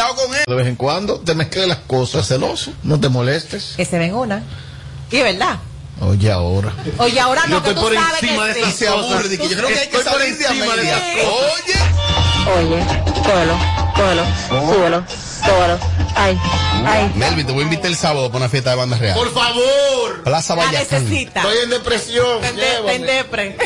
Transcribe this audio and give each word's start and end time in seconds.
peleado 0.00 0.14
con 0.16 0.34
él. 0.34 0.44
De 0.46 0.54
vez 0.54 0.66
en 0.66 0.76
cuando 0.76 1.20
te 1.20 1.34
mezcles 1.34 1.68
las 1.68 1.78
cosas, 1.78 2.26
celoso. 2.26 2.72
No 2.82 2.98
te 2.98 3.08
molestes. 3.08 3.74
Que 3.76 3.84
se 3.84 3.98
ven 3.98 4.14
una. 4.14 4.42
Y 5.10 5.16
es 5.16 5.24
verdad. 5.24 5.58
Oye, 6.00 6.32
ahora. 6.32 6.72
Oye, 6.98 7.20
ahora 7.20 7.42
no, 7.46 7.56
Yo 7.56 7.62
que 7.62 7.68
estoy 7.70 7.74
tú 7.74 7.90
por 7.90 7.94
sabes 7.94 8.22
encima 8.22 8.46
que 8.46 8.48
de 8.54 8.64
sí. 8.72 8.84
esas 8.84 9.28
de 9.30 9.38
que 9.38 9.48
yo 9.48 9.56
creo 9.56 9.68
que 9.68 9.78
hay 9.78 9.88
que 9.88 9.96
por 9.98 10.04
salir 10.04 10.38
de 10.38 10.44
esas 10.44 10.56
cosas. 10.56 10.78
Oye. 10.86 11.74
Oye, 12.56 12.86
cógelo, 13.22 13.58
cógelo, 13.94 14.24
súbelo, 14.48 15.04
cógelo. 15.44 15.99
Ay, 16.22 16.38
ay. 16.86 17.12
Melvin, 17.16 17.46
te 17.46 17.52
voy 17.52 17.62
a 17.62 17.64
invitar 17.64 17.86
el 17.86 17.96
sábado 17.96 18.28
para 18.28 18.38
una 18.44 18.48
fiesta 18.50 18.70
de 18.70 18.76
banda 18.76 18.96
real. 18.98 19.16
Por 19.16 19.32
favor. 19.32 20.22
Plaza 20.24 20.54
La 20.54 20.64
Vallacán. 20.66 21.02
necesita. 21.04 21.40
Estoy 21.40 21.56
en 21.64 21.70
depresión. 21.70 22.40
Ten 22.42 23.02
depre. 23.02 23.56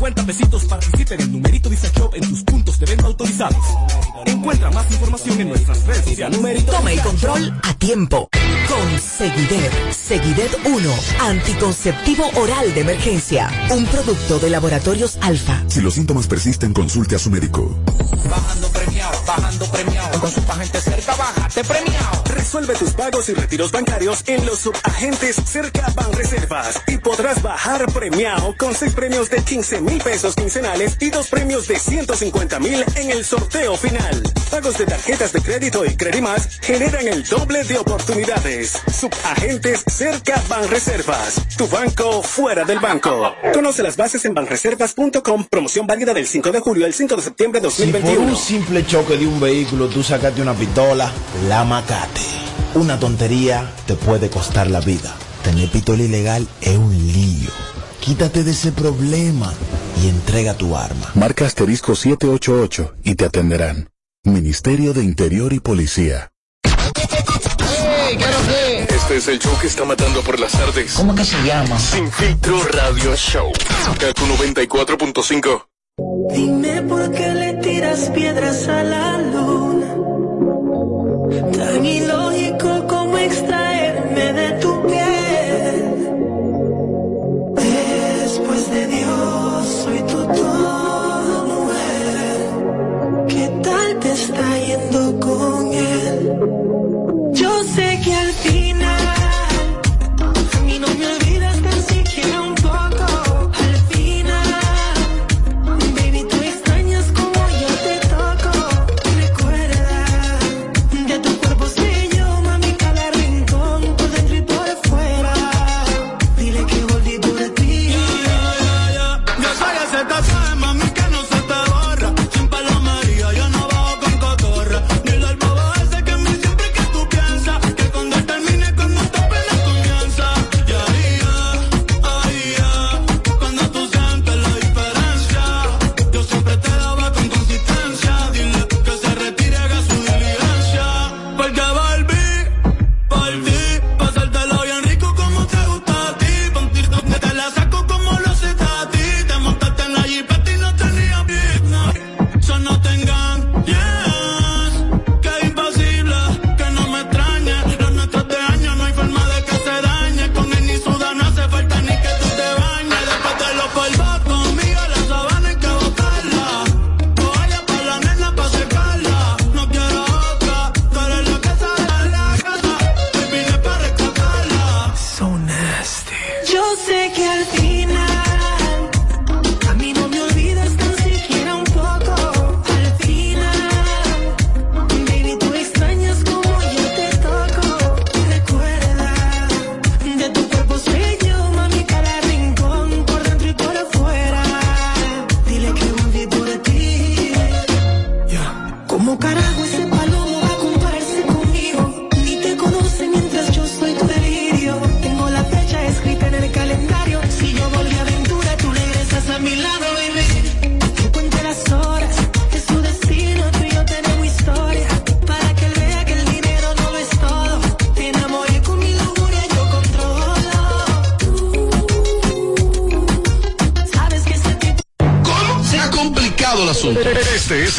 50 0.00 0.24
pesitos 0.24 0.64
participa 0.64 1.12
en 1.12 1.20
el 1.20 1.32
numerito 1.32 1.68
Disacho 1.68 2.10
en 2.14 2.26
tus 2.26 2.42
puntos 2.42 2.78
de 2.78 2.86
venta 2.86 3.04
autorizados. 3.04 3.62
Encuentra 4.24 4.70
más 4.70 4.90
información 4.90 5.38
en 5.42 5.48
nuestras 5.50 5.84
redes 5.84 6.04
sociales. 6.06 6.38
Numerito 6.38 6.72
Toma 6.72 6.90
el 6.90 7.00
control 7.02 7.60
a 7.62 7.74
tiempo. 7.74 8.30
Con 8.66 8.98
Seguidet. 8.98 9.92
Seguidet 9.92 10.58
1. 10.64 10.94
Anticonceptivo 11.20 12.30
oral 12.36 12.72
de 12.72 12.80
emergencia. 12.80 13.50
Un 13.72 13.84
producto 13.84 14.38
de 14.38 14.48
laboratorios 14.48 15.18
alfa. 15.20 15.62
Si 15.66 15.82
los 15.82 15.92
síntomas 15.92 16.26
persisten, 16.26 16.72
consulte 16.72 17.16
a 17.16 17.18
su 17.18 17.30
médico. 17.30 17.78
Bajando 18.30 18.68
premiado, 18.68 19.22
bajando 19.26 19.66
premiado. 19.66 20.18
Con 20.18 20.30
subagentes 20.30 20.82
cerca, 20.82 21.14
bájate 21.14 21.62
premiado. 21.62 22.19
Resuelve 22.50 22.74
tus 22.74 22.94
pagos 22.94 23.28
y 23.28 23.34
retiros 23.34 23.70
bancarios 23.70 24.24
en 24.26 24.44
los 24.44 24.58
subagentes 24.58 25.36
cerca 25.36 25.86
Banreservas. 25.94 26.82
Y 26.88 26.96
podrás 26.96 27.40
bajar 27.42 27.86
premiado 27.92 28.56
con 28.58 28.74
seis 28.74 28.92
premios 28.92 29.30
de 29.30 29.40
15 29.40 29.80
mil 29.80 30.02
pesos 30.02 30.34
quincenales 30.34 30.96
y 30.98 31.10
dos 31.10 31.28
premios 31.28 31.68
de 31.68 31.78
150 31.78 32.58
mil 32.58 32.84
en 32.96 33.12
el 33.12 33.24
sorteo 33.24 33.76
final. 33.76 34.20
Pagos 34.50 34.78
de 34.78 34.86
tarjetas 34.86 35.32
de 35.32 35.42
crédito 35.42 35.84
y 35.84 35.94
Credimas 35.94 36.58
generan 36.60 37.06
el 37.06 37.22
doble 37.22 37.62
de 37.62 37.78
oportunidades. 37.78 38.82
Subagentes 38.98 39.84
cerca 39.86 40.42
Banreservas. 40.48 41.40
Tu 41.56 41.68
banco 41.68 42.20
fuera 42.20 42.64
del 42.64 42.80
banco. 42.80 43.32
Conoce 43.54 43.84
las 43.84 43.96
bases 43.96 44.24
en 44.24 44.34
banreservas.com. 44.34 45.46
Promoción 45.48 45.86
válida 45.86 46.12
del 46.12 46.26
5 46.26 46.50
de 46.50 46.58
julio 46.58 46.86
al 46.86 46.94
5 46.94 47.14
de 47.14 47.22
septiembre 47.22 47.60
de 47.60 47.70
Si 47.70 47.84
por 47.84 47.92
2021. 47.92 48.32
un 48.32 48.36
simple 48.36 48.84
choque 48.84 49.16
de 49.16 49.28
un 49.28 49.38
vehículo 49.38 49.86
tú 49.86 50.02
sacaste 50.02 50.42
una 50.42 50.54
pistola, 50.54 51.12
la 51.46 51.62
macate. 51.62 52.39
Una 52.74 53.00
tontería 53.00 53.68
te 53.86 53.94
puede 53.94 54.30
costar 54.30 54.70
la 54.70 54.80
vida. 54.80 55.14
Tener 55.42 55.68
pistola 55.70 56.04
ilegal 56.04 56.46
es 56.60 56.76
un 56.76 56.96
lío. 57.12 57.50
Quítate 58.00 58.44
de 58.44 58.52
ese 58.52 58.70
problema 58.70 59.52
y 60.02 60.08
entrega 60.08 60.54
tu 60.54 60.76
arma. 60.76 61.10
Marca 61.14 61.46
asterisco 61.46 61.94
788 61.94 62.94
y 63.02 63.16
te 63.16 63.24
atenderán. 63.24 63.90
Ministerio 64.24 64.92
de 64.92 65.02
Interior 65.02 65.52
y 65.52 65.60
Policía. 65.60 66.30
Este 68.88 69.16
es 69.16 69.28
el 69.28 69.38
show 69.40 69.58
que 69.60 69.66
está 69.66 69.84
matando 69.84 70.20
por 70.22 70.38
las 70.38 70.52
tardes. 70.52 70.92
¿Cómo 70.94 71.14
que 71.14 71.24
se 71.24 71.42
llama? 71.42 71.78
Sin 71.78 72.10
Filtro 72.12 72.62
Radio 72.72 73.16
Show. 73.16 73.50
Kaku 73.98 74.26
94.5. 74.26 75.66
Dime 76.32 76.82
por 76.82 77.10
qué 77.10 77.34
le 77.34 77.54
tiras 77.54 78.10
piedras 78.10 78.68
a 78.68 78.84
la 78.84 79.18
luna. 79.18 79.96
Tan 81.52 81.84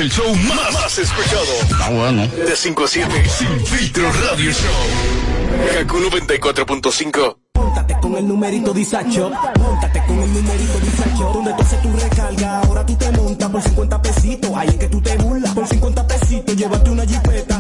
el 0.02 0.10
show 0.12 0.36
más, 0.36 0.74
más 0.74 0.98
escuchado. 0.98 1.44
Está 1.62 1.90
bueno. 1.90 2.28
De 2.28 2.56
5 2.56 2.84
a 2.84 2.88
7, 2.88 3.30
Sin 3.30 3.66
Filtro 3.68 4.12
Radio 4.12 4.52
Show. 4.52 5.76
Kaku 5.76 5.98
94.5. 6.00 7.38
Móntate 7.54 7.96
con 8.02 8.16
el 8.18 8.28
numerito 8.28 8.74
Disacho. 8.74 9.32
Móntate 9.60 10.04
con 10.08 10.20
el 10.20 10.34
numerito 10.34 10.80
Disacho. 10.80 11.32
Donde 11.34 11.54
tú 11.54 11.62
haces 11.62 11.82
tu 11.84 11.92
recarga, 11.94 12.60
ahora 12.62 12.86
tú 12.86 12.96
te 12.96 13.12
montas 13.12 13.50
por 13.52 13.62
50 13.62 14.02
pesitos. 14.02 14.52
Ahí 14.56 14.70
es 14.70 14.76
que 14.76 14.88
tú 14.88 15.02
te 15.02 15.16
burlas. 15.18 15.54
Por 15.54 15.68
50 15.68 16.08
pesitos, 16.08 16.56
llévate 16.56 16.90
una 16.90 17.06
jipeta, 17.06 17.51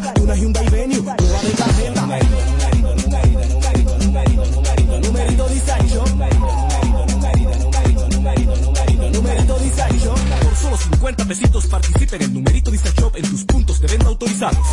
en 12.15 12.21
el 12.23 12.33
numerito 12.33 12.71
Disacho 12.71 13.11
en 13.15 13.29
tus 13.29 13.43
puntos 13.45 13.79
de 13.81 13.87
venta 13.87 14.07
autorizados. 14.07 14.65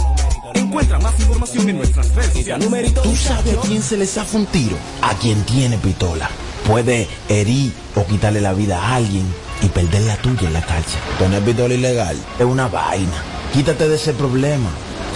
Encuentra 0.54 0.98
más 0.98 1.18
información 1.20 1.68
en 1.68 1.76
nuestras 1.78 2.14
redes 2.14 2.32
sociales. 2.32 2.64
Numerito 2.64 3.02
¿Tú 3.02 3.16
sabes 3.16 3.56
a 3.56 3.60
quién 3.62 3.82
se 3.82 3.96
le 3.96 4.06
zafa 4.06 4.36
un 4.36 4.46
tiro? 4.46 4.76
A 5.02 5.14
quien 5.14 5.42
tiene 5.44 5.78
pistola. 5.78 6.28
Puede 6.66 7.08
herir 7.28 7.72
o 7.94 8.04
quitarle 8.06 8.40
la 8.40 8.52
vida 8.52 8.82
a 8.82 8.96
alguien 8.96 9.24
y 9.62 9.68
perder 9.68 10.02
la 10.02 10.16
tuya 10.16 10.48
en 10.48 10.52
la 10.52 10.64
calle. 10.64 10.98
Tener 11.18 11.42
pistola 11.42 11.74
ilegal 11.74 12.16
es 12.38 12.44
una 12.44 12.68
vaina. 12.68 13.22
Quítate 13.52 13.88
de 13.88 13.96
ese 13.96 14.12
problema. 14.12 14.70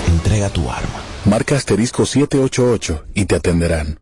Entrega 0.08 0.48
tu 0.50 0.70
arma. 0.70 1.02
Marca 1.24 1.56
asterisco 1.56 2.04
788 2.06 3.04
y 3.14 3.26
te 3.26 3.36
atenderán. 3.36 4.01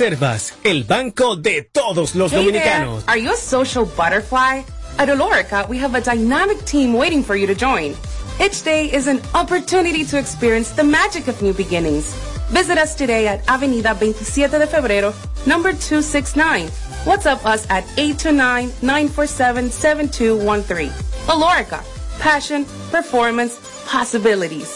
el 0.63 0.83
banco 0.83 1.35
de 1.35 1.61
todos 1.71 2.15
los 2.15 2.31
Hey 2.31 2.51
there. 2.51 2.87
Are 3.07 3.17
you 3.17 3.33
a 3.33 3.35
social 3.35 3.85
butterfly? 3.85 4.63
At 4.97 5.09
Olorica, 5.09 5.69
we 5.69 5.77
have 5.77 5.93
a 5.93 6.01
dynamic 6.01 6.65
team 6.65 6.93
waiting 6.93 7.21
for 7.21 7.35
you 7.35 7.45
to 7.45 7.53
join. 7.53 7.95
Each 8.43 8.63
day 8.63 8.91
is 8.91 9.05
an 9.05 9.21
opportunity 9.35 10.03
to 10.05 10.17
experience 10.17 10.71
the 10.71 10.83
magic 10.83 11.27
of 11.27 11.39
new 11.43 11.53
beginnings. 11.53 12.11
Visit 12.49 12.79
us 12.79 12.95
today 12.95 13.27
at 13.27 13.47
Avenida 13.47 13.93
27 13.93 14.59
de 14.59 14.65
Febrero, 14.65 15.13
number 15.45 15.71
269. 15.71 16.69
WhatsApp 17.05 17.45
us 17.45 17.67
at 17.69 17.83
829-947-7213. 17.97 20.89
Olorica, 21.27 21.83
passion, 22.19 22.65
performance, 22.89 23.59
possibilities. 23.85 24.75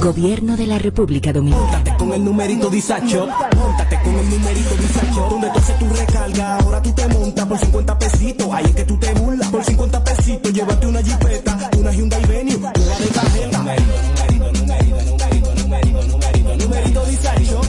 Gobierno 0.00 0.56
de 0.56 0.66
la 0.66 0.78
República 0.78 1.30
Dominicana. 1.30 1.96
con 1.98 2.10
el 2.14 2.24
numerito 2.24 2.70
Disacho. 2.70 3.28
Móntate 3.54 4.00
con 4.02 4.14
el 4.14 4.30
numerito 4.30 4.74
Disacho. 4.76 5.28
Donde 5.28 5.50
tú 5.50 5.58
haces 5.58 5.78
tu 5.78 5.88
recarga, 5.90 6.56
ahora 6.56 6.80
tú 6.80 6.92
te 6.92 7.08
montas 7.08 7.46
por 7.46 7.58
50 7.58 7.98
pesitos. 7.98 8.48
Ahí 8.50 8.64
es 8.64 8.74
que 8.74 8.84
tú 8.84 8.96
te 8.98 9.12
burlas. 9.12 9.48
Por 9.48 9.62
50 9.62 10.02
pesitos, 10.02 10.52
llévate 10.54 10.86
una 10.86 11.02
jipeta, 11.02 11.70
una 11.76 11.92
Hyundai 11.92 12.24
Venue, 12.24 12.56
nueva 12.56 12.72
de 12.72 13.06
tarjeta. 13.08 13.58
Numerito, 13.58 14.52
numerito, 14.52 15.02
numerito, 15.04 15.54
numerito, 15.54 15.54
numerito, 15.54 16.04
numerito, 16.06 16.56
numerito 16.56 17.04
Disacho. 17.04 17.60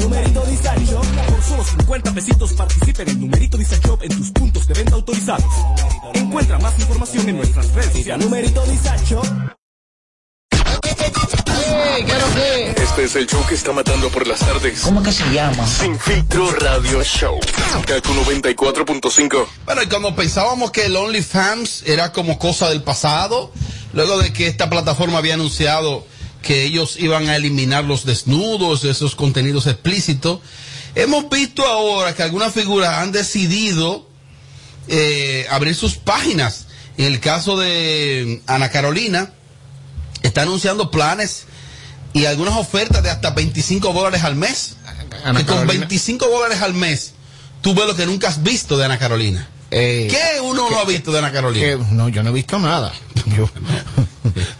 Numerito 0.00 0.46
Disacho. 0.46 1.00
Por 1.28 1.42
solo 1.42 1.64
50 1.64 2.14
pesitos 2.14 2.52
participa 2.54 3.02
en 3.02 3.08
el 3.10 3.20
numerito 3.20 3.56
Disacho 3.56 3.98
en 4.02 4.08
tus 4.10 4.30
puntos 4.32 4.66
de 4.66 4.74
venta 4.74 4.94
autorizados. 4.96 5.44
Encuentra 6.14 6.58
más 6.58 6.78
información 6.78 7.28
en 7.28 7.36
nuestras 7.36 7.72
redes 7.74 7.92
sociales. 7.92 8.24
Numerito 8.26 8.64
Disacho. 8.66 9.22
Este 12.76 13.04
es 13.04 13.16
el 13.16 13.26
show 13.26 13.44
que 13.46 13.54
está 13.54 13.72
matando 13.72 14.08
por 14.10 14.26
las 14.26 14.40
tardes. 14.40 14.80
¿Cómo 14.80 15.02
que 15.02 15.12
se 15.12 15.24
llama? 15.32 15.66
Sin 15.66 15.98
Filtro 15.98 16.50
Radio 16.52 17.02
Show. 17.02 17.38
Kaku 17.86 18.12
94.5. 18.12 19.46
Bueno, 19.64 19.82
y 19.82 19.86
cuando 19.86 20.14
pensábamos 20.16 20.70
que 20.70 20.86
el 20.86 20.96
OnlyFans 20.96 21.84
era 21.86 22.12
como 22.12 22.38
cosa 22.38 22.68
del 22.68 22.82
pasado, 22.82 23.52
luego 23.92 24.18
de 24.18 24.32
que 24.32 24.46
esta 24.46 24.68
plataforma 24.68 25.18
había 25.18 25.34
anunciado 25.34 26.04
que 26.42 26.64
ellos 26.64 26.96
iban 26.98 27.28
a 27.28 27.36
eliminar 27.36 27.84
los 27.84 28.04
desnudos, 28.04 28.84
esos 28.84 29.14
contenidos 29.14 29.66
explícitos, 29.66 30.40
hemos 30.94 31.28
visto 31.28 31.64
ahora 31.66 32.14
que 32.14 32.22
algunas 32.22 32.52
figuras 32.52 32.98
han 32.98 33.12
decidido 33.12 34.09
eh, 34.90 35.46
abrir 35.50 35.74
sus 35.74 35.94
páginas. 35.96 36.66
En 36.98 37.06
el 37.06 37.20
caso 37.20 37.56
de 37.56 38.42
Ana 38.46 38.70
Carolina, 38.70 39.30
está 40.22 40.42
anunciando 40.42 40.90
planes 40.90 41.44
y 42.12 42.26
algunas 42.26 42.54
ofertas 42.56 43.02
de 43.02 43.08
hasta 43.10 43.30
25 43.30 43.92
dólares 43.92 44.22
al 44.24 44.36
mes. 44.36 44.76
Ana 45.24 45.40
que 45.40 45.46
con 45.46 45.56
Carolina. 45.58 45.80
25 45.80 46.26
dólares 46.28 46.60
al 46.60 46.74
mes, 46.74 47.12
tú 47.62 47.74
ves 47.74 47.86
lo 47.86 47.96
que 47.96 48.04
nunca 48.06 48.28
has 48.28 48.42
visto 48.42 48.76
de 48.76 48.84
Ana 48.84 48.98
Carolina. 48.98 49.48
Eh, 49.70 50.08
¿Qué 50.10 50.40
uno 50.40 50.68
no 50.68 50.80
ha 50.80 50.84
visto 50.84 51.12
de 51.12 51.18
Ana 51.20 51.30
Carolina? 51.32 51.64
que- 51.64 51.94
no, 51.94 52.08
yo 52.08 52.22
no 52.22 52.30
he 52.30 52.32
visto 52.32 52.58
nada. 52.58 52.92
Yo- 53.36 53.48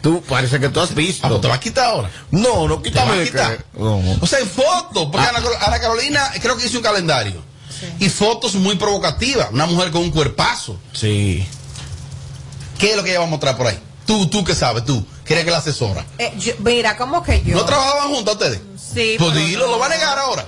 Tú, 0.03 0.23
parece 0.23 0.59
que 0.61 0.69
tú 0.71 0.81
has 0.81 0.95
visto. 0.95 1.27
Ah, 1.27 1.31
pues 1.31 1.43
te 1.43 1.49
vas 1.49 1.57
a 1.59 1.61
quitar 1.61 1.85
ahora. 1.87 2.11
No, 2.31 2.67
no, 2.67 2.79
¿Te 2.81 2.91
vas 2.91 3.05
quítame 3.05 3.13
a 3.13 3.17
de 3.17 3.25
quitar? 3.25 3.57
que- 3.59 3.65
no. 3.79 3.99
O 4.21 4.27
sea, 4.27 4.39
en 4.39 4.49
fotos, 4.49 5.09
porque 5.13 5.27
Ana, 5.29 5.41
Ana 5.61 5.79
Carolina 5.81 6.31
creo 6.41 6.57
que 6.57 6.67
hizo 6.67 6.79
un 6.79 6.83
calendario. 6.83 7.43
Y 7.99 8.09
fotos 8.09 8.55
muy 8.55 8.77
provocativas. 8.77 9.49
Una 9.53 9.67
mujer 9.67 9.91
con 9.91 10.03
un 10.03 10.11
cuerpazo. 10.11 10.79
Sí. 10.93 11.47
¿Qué 12.79 12.91
es 12.91 12.97
lo 12.97 13.03
que 13.03 13.11
ella 13.11 13.21
va 13.21 13.27
a 13.27 13.29
mostrar 13.29 13.57
por 13.57 13.67
ahí? 13.67 13.79
Tú, 14.07 14.27
tú 14.29 14.43
que 14.45 14.55
sabes, 14.55 14.85
tú. 14.85 15.05
que 15.25 15.35
eres 15.35 15.45
que 15.45 15.51
la 15.53 15.59
asesora. 15.59 16.05
Eh, 16.19 16.33
yo- 16.39 16.55
mira, 16.59 16.97
¿cómo 16.97 17.23
que 17.23 17.43
yo? 17.43 17.55
¿No 17.57 17.65
trabajaban 17.65 18.09
juntas 18.15 18.35
ustedes? 18.35 18.61
Sí. 18.95 19.17
Pues 19.19 19.35
dilo, 19.35 19.67
no. 19.67 19.73
lo 19.73 19.79
va 19.79 19.87
a 19.87 19.91
negar 19.91 20.19
ahora. 20.19 20.47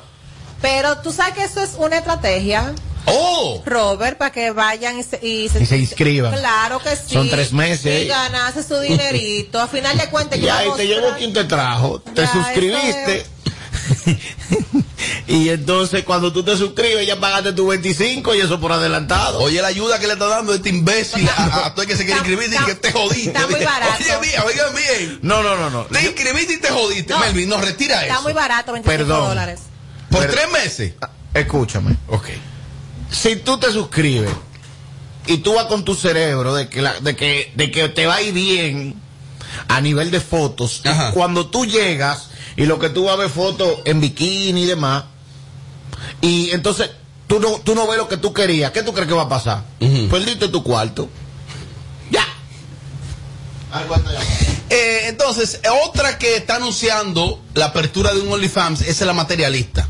Pero 0.60 0.98
tú 0.98 1.12
sabes 1.12 1.34
que 1.34 1.44
eso 1.44 1.60
es 1.62 1.72
una 1.76 1.98
estrategia, 1.98 2.74
¡Oh! 3.06 3.62
Robert, 3.66 4.16
para 4.16 4.30
que 4.30 4.52
vayan 4.52 4.98
y 4.98 5.02
se, 5.02 5.18
y 5.22 5.44
Y 5.60 5.66
se 5.66 5.76
inscriban. 5.76 6.32
Claro 6.32 6.78
que 6.80 6.94
sí. 6.96 7.12
Son 7.14 7.28
tres 7.28 7.52
meses. 7.52 8.04
Y 8.04 8.08
ganarse 8.08 8.62
su 8.62 8.78
dinerito. 8.78 9.60
A 9.60 9.66
final 9.68 9.96
de 9.98 10.08
cuentas, 10.08 10.38
yo 10.40 10.46
Y 10.46 10.50
ahí 10.50 10.68
te 10.76 10.86
mostrar- 11.00 11.18
quien 11.18 11.32
te 11.32 11.44
trajo, 11.44 12.00
te 12.00 12.22
Ya, 12.22 12.32
suscribiste. 12.32 13.26
y 15.26 15.48
entonces 15.48 16.04
cuando 16.04 16.32
tú 16.32 16.42
te 16.42 16.56
suscribes 16.56 17.06
ya 17.06 17.18
pagaste 17.20 17.52
tu 17.52 17.66
25 17.68 18.34
y 18.34 18.40
eso 18.40 18.60
por 18.60 18.72
adelantado. 18.72 19.40
Oye, 19.40 19.60
la 19.62 19.68
ayuda 19.68 19.98
que 19.98 20.06
le 20.06 20.14
está 20.14 20.26
dando 20.26 20.54
este 20.54 20.68
imbécil 20.68 21.28
a, 21.28 21.66
a 21.66 21.70
todo 21.74 21.82
el 21.82 21.88
que 21.88 21.96
se 21.96 22.04
quiere 22.04 22.18
inscribir 22.20 22.50
y 22.52 22.64
que 22.64 22.74
te 22.74 22.92
jodiste. 22.92 23.28
está 23.30 23.46
muy 23.46 23.60
barato. 23.64 23.92
Oye, 23.98 24.26
mía, 24.26 24.44
oigan 24.46 24.74
bien. 24.74 25.18
No, 25.22 25.42
no, 25.42 25.56
no, 25.56 25.70
no. 25.70 25.84
Te 25.84 26.02
inscribiste 26.02 26.54
y 26.54 26.58
te 26.60 26.68
jodiste. 26.70 27.12
No. 27.12 27.20
Melvin, 27.20 27.48
nos 27.48 27.60
retira 27.64 28.02
Está 28.02 28.14
eso. 28.14 28.22
muy 28.22 28.32
barato, 28.32 28.72
25 28.72 28.98
Perdón. 28.98 29.28
dólares. 29.28 29.60
Por 30.10 30.20
Pero- 30.20 30.32
tres 30.34 30.50
meses. 30.52 30.94
Escúchame. 31.34 31.96
Ok. 32.08 32.26
Si 33.10 33.36
tú 33.36 33.58
te 33.58 33.70
suscribes 33.72 34.30
y 35.26 35.38
tú 35.38 35.54
vas 35.54 35.66
con 35.66 35.84
tu 35.84 35.94
cerebro 35.94 36.54
de 36.54 36.68
que, 36.68 36.82
la- 36.82 36.98
de 37.00 37.16
que, 37.16 37.52
de 37.54 37.70
que 37.70 37.88
te 37.88 38.06
va 38.06 38.16
a 38.16 38.22
ir 38.22 38.34
bien 38.34 39.00
a 39.68 39.80
nivel 39.80 40.10
de 40.10 40.20
fotos, 40.20 40.82
cuando 41.14 41.46
tú 41.48 41.64
llegas 41.66 42.28
y 42.56 42.66
lo 42.66 42.78
que 42.78 42.90
tú 42.90 43.04
vas 43.04 43.14
a 43.14 43.16
ver 43.16 43.30
fotos 43.30 43.80
en 43.84 44.00
bikini 44.00 44.62
y 44.62 44.66
demás, 44.66 45.04
y 46.20 46.50
entonces 46.50 46.90
tú 47.26 47.40
no, 47.40 47.60
tú 47.64 47.74
no 47.74 47.86
ves 47.86 47.96
lo 47.96 48.08
que 48.08 48.16
tú 48.16 48.32
querías, 48.32 48.72
¿qué 48.72 48.82
tú 48.82 48.92
crees 48.92 49.08
que 49.08 49.14
va 49.14 49.22
a 49.22 49.28
pasar? 49.28 49.64
Perdiste 50.10 50.48
tu 50.48 50.62
cuarto. 50.62 51.08
Eh, 54.68 55.08
entonces, 55.08 55.60
otra 55.84 56.18
que 56.18 56.36
está 56.36 56.56
anunciando 56.56 57.42
la 57.54 57.66
apertura 57.66 58.12
de 58.12 58.20
un 58.20 58.32
OnlyFans 58.32 58.82
es 58.82 59.00
la 59.02 59.12
materialista. 59.12 59.88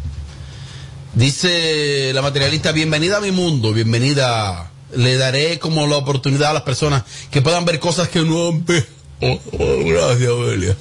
Dice 1.15 2.13
la 2.15 2.23
materialista, 2.23 2.73
bienvenida 2.73 3.19
a 3.19 3.21
mi 3.21 3.33
mundo, 3.33 3.73
bienvenida. 3.73 4.71
Le 4.95 5.17
daré 5.17 5.59
como 5.59 5.87
la 5.87 5.97
oportunidad 5.97 6.51
a 6.51 6.55
las 6.55 6.63
personas 6.63 7.03
que 7.31 7.43
puedan 7.43 7.65
ver 7.65 7.81
cosas 7.81 8.09
que 8.09 8.21
no 8.21 8.49
han 8.49 8.65
visto. 8.65 8.91
Oh, 9.25 9.39
oh, 9.53 9.85
gracias, 9.85 10.29
Amelia. 10.29 10.77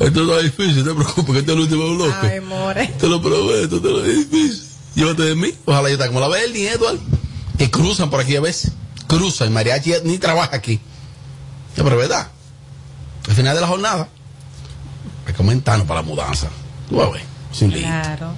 Esto 0.00 0.22
está 0.22 0.38
difícil, 0.42 0.84
no 0.84 0.90
te 0.92 0.94
preocupes, 1.02 1.32
que 1.32 1.38
este 1.40 1.50
es 1.52 1.56
el 1.56 1.62
último 1.62 1.94
bloque. 1.96 2.26
Ay, 2.28 2.40
more. 2.40 2.86
Te 2.86 3.06
lo 3.08 3.20
prometo, 3.20 3.80
te 3.80 3.88
lo 3.88 4.04
es 4.04 4.30
difícil. 4.30 4.62
Llévate 4.94 5.22
de 5.22 5.34
mí. 5.34 5.52
Ojalá 5.64 5.88
yo 5.88 5.94
esté 5.96 6.06
como 6.08 6.20
la 6.20 6.28
ve 6.28 6.40
ni 6.52 6.66
Edward. 6.66 6.98
Que 7.58 7.70
cruzan 7.70 8.08
por 8.10 8.20
aquí 8.20 8.36
a 8.36 8.40
veces. 8.40 8.72
Cruzan. 9.08 9.48
Y 9.48 9.50
Mariachi 9.50 9.92
ni 10.04 10.18
trabaja 10.18 10.54
aquí. 10.56 10.80
Ya, 11.76 11.82
pero 11.84 12.00
es 12.00 12.08
verdad. 12.08 12.28
Al 13.28 13.34
final 13.34 13.54
de 13.54 13.60
la 13.60 13.66
jornada. 13.66 14.08
Hay 15.26 15.32
que 15.34 15.42
aumentarnos 15.42 15.86
para 15.86 16.00
la 16.00 16.06
mudanza. 16.06 16.48
Tú 16.88 16.96
vas 16.96 17.08
a 17.08 17.10
ver. 17.10 17.22
Sin 17.52 17.72
lío. 17.72 17.82
Claro. 17.82 18.32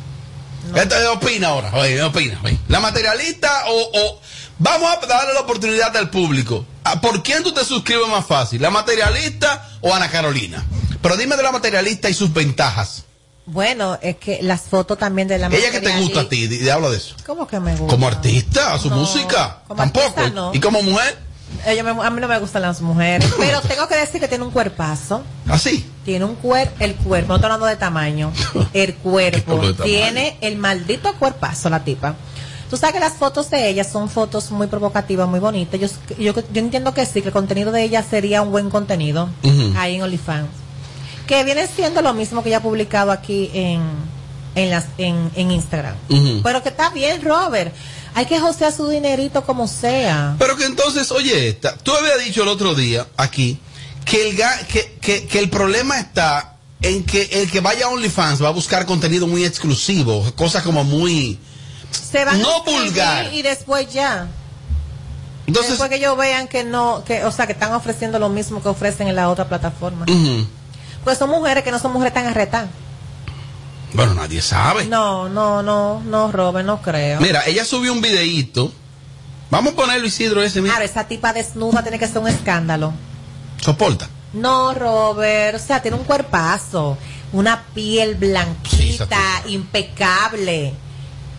Este 0.75 1.07
opina 1.09 1.49
ahora. 1.49 1.73
Oye, 1.75 2.03
opina. 2.03 2.41
oye. 2.45 2.59
La 2.69 2.81
materialista 2.81 3.65
o, 3.69 3.91
o- 3.99 4.21
Vamos 4.59 4.91
a 5.03 5.07
darle 5.07 5.33
la 5.33 5.41
oportunidad 5.41 5.97
al 5.97 6.11
público. 6.11 6.67
¿A 6.85 7.01
¿Por 7.01 7.23
quién 7.23 7.43
tú 7.43 7.53
te 7.53 7.65
suscribes 7.65 8.09
más 8.09 8.27
fácil? 8.27 8.61
¿La 8.61 8.69
materialista 8.71 9.71
o 9.81 9.95
Ana 9.95 10.11
Carolina? 10.11 10.63
Pero 11.03 11.17
dime 11.17 11.37
de 11.37 11.43
la 11.43 11.53
materialista 11.53 12.09
y 12.11 12.15
sus 12.15 12.33
ventajas. 12.33 13.05
Bueno, 13.47 13.99
es 14.03 14.17
que 14.17 14.41
las 14.43 14.61
fotos 14.63 14.97
también 14.99 15.27
de 15.27 15.39
la 15.39 15.49
Ella 15.49 15.71
que 15.73 15.81
te 15.81 15.99
gusta 16.01 16.21
a 16.21 16.29
ti, 16.29 16.47
di- 16.47 16.59
di- 16.59 16.69
habla 16.69 16.91
de 16.91 16.99
eso. 16.99 17.15
¿Cómo 17.27 17.47
que 17.49 17.59
me 17.59 17.73
gusta? 17.75 17.87
Como 17.95 18.07
artista, 18.07 18.79
su 18.79 18.91
No, 18.91 18.97
música. 18.97 19.59
como 19.67 19.79
Tampoco. 19.83 20.07
artista 20.07 20.31
no. 20.31 20.55
Y 20.55 20.61
como 20.61 20.83
mujer, 20.83 21.19
Ella 21.67 21.83
me- 21.83 21.91
a 22.07 22.11
mí 22.11 22.21
no 22.21 22.29
me 22.29 22.39
gustan 22.39 22.63
las 22.63 22.81
mujeres, 22.81 23.29
pero 23.39 23.61
tengo 23.63 23.89
que 23.89 23.97
decir 23.97 24.21
que 24.21 24.29
tiene 24.29 24.45
un 24.45 24.53
cuerpazo. 24.53 25.23
así. 25.49 25.85
Tiene 26.05 26.25
un 26.27 26.37
cuerpo, 26.37 26.77
el 26.79 26.95
cuerpo, 26.95 27.29
no 27.29 27.35
estoy 27.37 27.47
hablando 27.47 27.67
de 27.67 27.77
tamaño, 27.77 28.33
el 28.73 28.95
cuerpo. 28.95 29.53
Hablo 29.53 29.67
de 29.69 29.75
tamaño. 29.75 29.93
Tiene 29.93 30.37
el 30.43 30.57
maldito 30.57 31.13
cuerpazo 31.19 31.69
la 31.71 31.83
tipa. 31.83 32.15
Tú 32.69 32.77
sabes 32.77 32.95
que 32.95 33.01
las 33.01 33.15
fotos 33.15 33.51
de 33.51 33.69
ella 33.69 33.83
son 33.83 34.09
fotos 34.09 34.53
muy 34.53 34.69
provocativas, 34.69 35.27
muy 35.29 35.41
bonitas. 35.41 35.81
Yo, 35.81 35.89
yo, 36.21 36.35
yo 36.35 36.61
entiendo 36.61 36.95
que 36.95 37.05
sí, 37.05 37.21
que 37.21 37.29
el 37.29 37.33
contenido 37.33 37.73
de 37.73 37.83
ella 37.83 38.05
sería 38.09 38.43
un 38.43 38.53
buen 38.53 38.71
contenido 38.71 39.29
Ujú. 39.43 39.75
ahí 39.77 39.97
en 39.97 40.03
OnlyFans. 40.03 40.49
Que 41.31 41.45
viene 41.45 41.69
siendo 41.69 42.03
lo 42.03 42.13
mismo 42.13 42.43
que 42.43 42.49
ella 42.49 42.59
ha 42.59 42.63
publicado 42.63 43.13
aquí 43.13 43.51
en, 43.55 43.81
en, 44.57 44.69
las, 44.71 44.87
en, 44.99 45.31
en 45.37 45.53
Instagram. 45.53 45.95
Pero 46.43 46.61
que 46.63 46.71
está 46.71 46.91
bien, 46.91 47.23
Robert. 47.23 47.73
Hay 48.15 48.27
que 48.27 48.41
josear 48.41 48.73
su 48.73 48.89
dinerito 48.89 49.45
como 49.45 49.69
sea. 49.69 50.35
Pero 50.41 50.57
que 50.57 50.65
entonces, 50.65 51.13
oye, 51.13 51.51
esta, 51.51 51.77
tú 51.77 51.95
habías 51.95 52.19
dicho 52.25 52.43
el 52.43 52.49
otro 52.49 52.75
día 52.75 53.07
aquí 53.17 53.61
que 54.05 54.29
el, 54.29 54.37
ga- 54.37 54.67
que, 54.67 54.99
que- 55.01 55.27
que 55.29 55.39
el 55.39 55.49
problema 55.49 56.01
está 56.01 56.57
en 56.83 57.05
que 57.05 57.23
el 57.31 57.49
que 57.49 57.61
vaya 57.61 57.87
a 57.87 57.89
OnlyFans 57.91 58.43
va 58.43 58.49
a 58.49 58.51
buscar 58.51 58.85
contenido 58.85 59.29
muy 59.29 59.45
exclusivo, 59.45 60.25
cosas 60.35 60.65
como 60.65 60.83
muy... 60.83 61.39
Se 61.93 62.25
van 62.25 62.43
No 62.43 62.57
a 62.57 62.63
vulgar. 62.63 63.33
Y 63.33 63.43
después 63.43 63.93
ya. 63.93 64.27
Entonces- 65.47 65.71
después 65.73 65.91
que 65.91 65.97
ellos 65.97 66.17
vean 66.17 66.49
que 66.49 66.65
no, 66.65 67.05
que, 67.05 67.25
o 67.25 67.31
sea, 67.31 67.47
que 67.47 67.53
están 67.53 67.73
ofreciendo 67.73 68.19
lo 68.19 68.29
mismo 68.31 68.61
que 68.61 68.69
ofrecen 68.69 69.07
en 69.07 69.15
la 69.15 69.29
otra 69.31 69.49
plataforma. 69.49 70.07
Ujú. 70.09 70.47
Pues 71.05 71.19
son 71.19 71.31
mujeres 71.31 71.65
que 71.65 71.71
no 71.71 71.79
son 71.79 71.93
mujeres 71.93 72.15
tan 72.15 72.27
arretadas. 72.27 72.69
Bueno, 73.93 74.15
nadie 74.15 74.41
sabe. 74.41 74.85
No, 74.85 75.29
no, 75.29 75.63
no, 75.63 76.01
no, 76.01 76.31
Robert, 76.31 76.67
no 76.67 76.81
creo. 76.81 77.21
Mira, 77.21 77.45
ella 77.47 77.65
subió 77.65 77.93
un 77.93 78.01
videíto. 78.01 78.73
Vamos 79.51 79.73
a 79.73 79.77
ponerlo, 79.77 80.07
Isidro, 80.07 80.43
ese 80.43 80.61
mismo. 80.61 80.77
Claro, 80.77 80.89
esa 80.89 81.09
tipa 81.09 81.33
desnuda 81.33 81.83
tiene 81.83 81.99
que 81.99 82.07
ser 82.07 82.19
un 82.19 82.29
escándalo. 82.29 82.93
Soporta. 83.61 84.09
No, 84.33 84.75
Robert, 84.75 85.57
o 85.57 85.59
sea, 85.59 85.83
tiene 85.83 85.97
un 85.97 86.05
cuerpazo, 86.05 86.97
una 87.33 87.65
piel 87.75 88.15
blanquita, 88.15 89.43
impecable. 89.47 90.73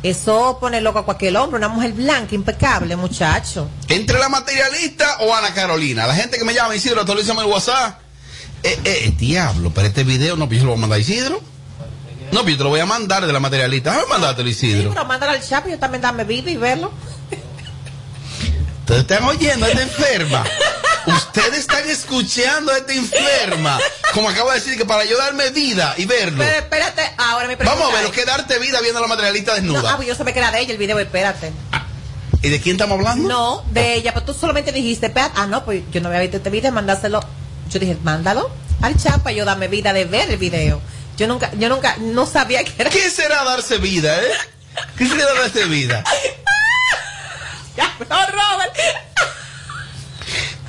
Eso 0.04 0.58
pone 0.60 0.82
loco 0.82 1.00
a 1.00 1.06
cualquier 1.06 1.38
hombre, 1.38 1.58
una 1.58 1.70
mujer 1.70 1.94
blanca, 1.94 2.36
impecable, 2.36 2.96
muchacho. 2.98 3.70
Entre 3.88 4.18
la 4.20 4.28
materialista 4.28 5.18
o 5.22 5.34
Ana 5.34 5.54
Carolina. 5.54 6.06
La 6.06 6.16
gente 6.16 6.38
que 6.38 6.44
me 6.44 6.54
llama, 6.54 6.76
Isidro, 6.76 7.02
actualízame 7.02 7.42
el 7.42 7.48
WhatsApp. 7.48 8.00
Eh, 8.64 8.80
eh, 8.84 9.14
diablo, 9.18 9.72
pero 9.74 9.88
este 9.88 10.04
video 10.04 10.36
no, 10.36 10.48
pues 10.48 10.60
yo 10.60 10.66
lo 10.66 10.72
voy 10.72 10.78
a 10.80 10.82
mandar 10.82 10.98
a 10.98 11.02
Isidro. 11.02 11.42
No, 12.32 12.42
pues 12.44 12.54
yo 12.54 12.58
te 12.60 12.64
lo 12.64 12.70
voy 12.70 12.80
a 12.80 12.86
mandar 12.86 13.26
de 13.26 13.34
la 13.34 13.40
materialista. 13.40 13.92
Déjame 13.92 14.10
mandártelo, 14.10 14.48
Isidro. 14.50 14.90
Pero 14.92 15.06
mándalo 15.06 15.34
al 15.34 15.42
chat 15.46 15.68
y 15.68 15.72
yo 15.72 15.80
también 15.80 16.02
dame 16.02 16.24
vida 16.24 16.50
y 16.52 16.58
verlo. 16.58 16.92
Ustedes 18.82 19.02
están 19.02 19.24
oyendo 19.26 19.66
a 19.66 19.70
esta 19.70 19.82
enferma. 19.84 20.44
Ustedes 21.08 21.60
están 21.60 21.90
escuchando 21.90 22.72
a 22.72 22.78
esta 22.78 22.94
enferma. 22.94 23.80
Como 24.14 24.30
acabo 24.30 24.50
de 24.50 24.56
decir, 24.60 24.78
que 24.78 24.86
para 24.86 25.06
yo 25.06 25.18
darme 25.18 25.50
vida 25.50 25.94
y 25.98 26.06
verlo. 26.06 26.38
Pero 26.38 26.58
espérate, 26.58 27.02
ahora 27.18 27.48
mi 27.48 27.56
pregunta 27.56 27.80
Vamos 27.84 27.98
a 27.98 28.02
ver, 28.02 28.12
que 28.12 28.26
darte 28.26 28.60
vida 28.60 28.80
viendo 28.82 29.00
a 29.00 29.02
la 29.02 29.08
materialista 29.08 29.52
No, 29.52 29.58
desnuda. 29.58 29.94
ah, 29.94 29.96
pues 29.96 30.08
yo 30.08 30.16
sabía 30.16 30.34
que 30.34 30.40
era 30.40 30.52
de 30.52 30.60
ella 30.62 30.72
el 30.74 30.78
video, 30.78 31.00
espérate. 31.00 31.52
¿Y 32.44 32.50
de 32.50 32.60
quién 32.62 32.76
estamos 32.76 32.98
hablando? 32.98 33.28
No, 33.28 33.64
de 33.72 33.96
ella, 33.96 34.14
pero 34.14 34.26
tú 34.26 34.34
solamente 34.34 34.72
dijiste, 34.72 35.08
espérate, 35.08 35.34
ah, 35.38 35.48
no, 35.48 35.64
pues 35.66 35.84
yo 35.92 36.02
no 36.02 36.08
había 36.10 36.22
visto 36.22 36.38
este 36.38 36.50
video, 36.50 36.72
mandárselo. 36.72 37.22
Yo 37.72 37.80
dije, 37.80 37.98
mándalo 38.04 38.50
al 38.82 38.98
chat 38.98 39.22
para 39.22 39.32
yo 39.36 39.46
darme 39.46 39.68
vida 39.68 39.94
de 39.94 40.06
ver 40.06 40.30
el 40.32 40.38
video. 40.38 40.82
Yo 41.18 41.28
nunca, 41.28 41.52
yo 41.58 41.70
nunca, 41.70 41.96
no 42.00 42.26
sabía 42.26 42.64
que 42.64 42.74
era. 42.78 42.90
¿Qué 42.90 43.10
será 43.10 43.44
darse 43.44 43.78
vida, 43.78 44.20
eh? 44.22 44.32
¿Qué 44.98 45.08
será 45.08 45.26
darse 45.34 45.66
vida? 45.66 46.04
No, 48.10 48.18
Robert. 48.28 48.74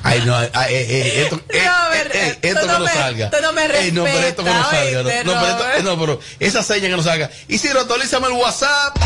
Ay, 0.03 0.21
no, 0.25 0.35
ay, 0.35 0.49
ay, 0.53 0.73
eh, 0.75 1.21
esto, 1.23 1.41
eh, 1.49 1.63
Robert, 1.67 2.13
eh, 2.15 2.27
eh, 2.27 2.39
esto 2.41 2.59
que 2.61 2.67
no 2.67 2.79
no 2.79 2.85
me- 2.85 2.91
salga. 2.91 3.29
tú 3.29 3.37
no 3.41 3.53
me 3.53 3.65
Ey, 3.65 3.91
no, 3.91 4.03
pero 4.03 4.19
esto 4.19 4.43
que 4.43 4.49
no 4.49 4.57
respetas, 4.59 4.83
salga. 4.83 5.01
No, 5.01 5.09
oíste, 5.09 5.23
no, 5.23 5.33
pero 5.41 5.73
esto, 5.73 5.83
no, 5.83 5.99
pero 5.99 6.19
esa 6.39 6.63
seña 6.63 6.89
que 6.89 6.95
no 6.97 7.03
salga. 7.03 7.29
Isidro, 7.47 7.81
actualízame 7.81 8.27
el 8.27 8.33
WhatsApp. 8.33 8.97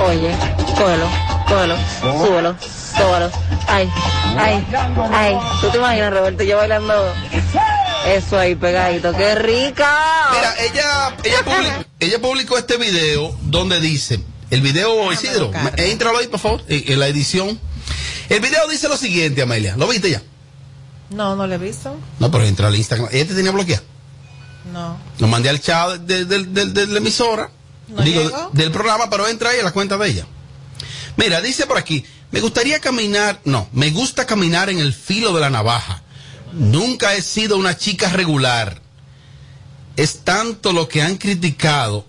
Oye, 0.00 0.34
cógelo, 0.76 1.08
cógelo, 1.48 1.76
súbelo, 2.00 2.56
Ay, 3.66 3.90
ay, 4.38 4.66
ay. 5.12 5.36
¿Tú 5.60 5.68
te 5.70 5.78
imaginas, 5.78 6.12
Roberto, 6.12 6.44
yo 6.44 6.58
bailando 6.58 6.94
eso 8.06 8.38
ahí 8.38 8.54
pegadito? 8.54 9.12
¡Qué 9.12 9.34
rica! 9.34 9.98
Mira, 10.32 10.54
ella, 10.60 11.16
ella, 11.24 11.44
publicó, 11.44 11.84
ella 12.00 12.18
publicó 12.20 12.58
este 12.58 12.76
video 12.76 13.36
donde 13.42 13.80
dice, 13.80 14.20
el 14.50 14.60
video, 14.60 15.12
Isidro, 15.12 15.50
me- 15.50 15.90
entralo 15.90 16.18
ahí, 16.18 16.28
por 16.28 16.38
favor, 16.40 16.62
en, 16.68 16.92
en 16.92 17.00
la 17.00 17.08
edición. 17.08 17.58
El 18.28 18.40
video 18.40 18.68
dice 18.68 18.88
lo 18.88 18.96
siguiente, 18.96 19.42
Amelia. 19.42 19.76
¿Lo 19.76 19.86
viste 19.88 20.10
ya? 20.10 20.22
No, 21.10 21.34
no 21.36 21.46
lo 21.46 21.54
he 21.54 21.58
visto. 21.58 21.96
No, 22.20 22.30
pero 22.30 22.44
entra 22.44 22.68
al 22.68 22.76
Instagram. 22.76 23.08
Ella 23.12 23.26
te 23.28 23.34
tenía 23.34 23.50
bloqueado. 23.50 23.82
No. 24.72 24.96
Lo 25.18 25.26
mandé 25.26 25.50
al 25.50 25.60
chat 25.60 25.98
de, 26.00 26.24
de- 26.24 26.44
de- 26.44 26.66
de 26.66 26.86
la 26.86 26.98
emisora, 26.98 27.50
¿No 27.88 28.02
digo, 28.02 28.22
llegó? 28.22 28.50
del 28.52 28.70
programa, 28.70 29.10
pero 29.10 29.26
entra 29.28 29.50
ahí 29.50 29.58
a 29.60 29.64
la 29.64 29.72
cuenta 29.72 29.98
de 29.98 30.08
ella. 30.08 30.26
Mira, 31.16 31.40
dice 31.40 31.66
por 31.66 31.76
aquí, 31.76 32.04
me 32.34 32.40
gustaría 32.40 32.80
caminar, 32.80 33.40
no, 33.44 33.68
me 33.72 33.92
gusta 33.92 34.26
caminar 34.26 34.68
en 34.68 34.80
el 34.80 34.92
filo 34.92 35.32
de 35.32 35.40
la 35.40 35.50
navaja. 35.50 36.02
Nunca 36.52 37.14
he 37.14 37.22
sido 37.22 37.56
una 37.56 37.76
chica 37.76 38.08
regular. 38.08 38.82
Es 39.94 40.24
tanto 40.24 40.72
lo 40.72 40.88
que 40.88 41.00
han 41.00 41.16
criticado 41.16 42.04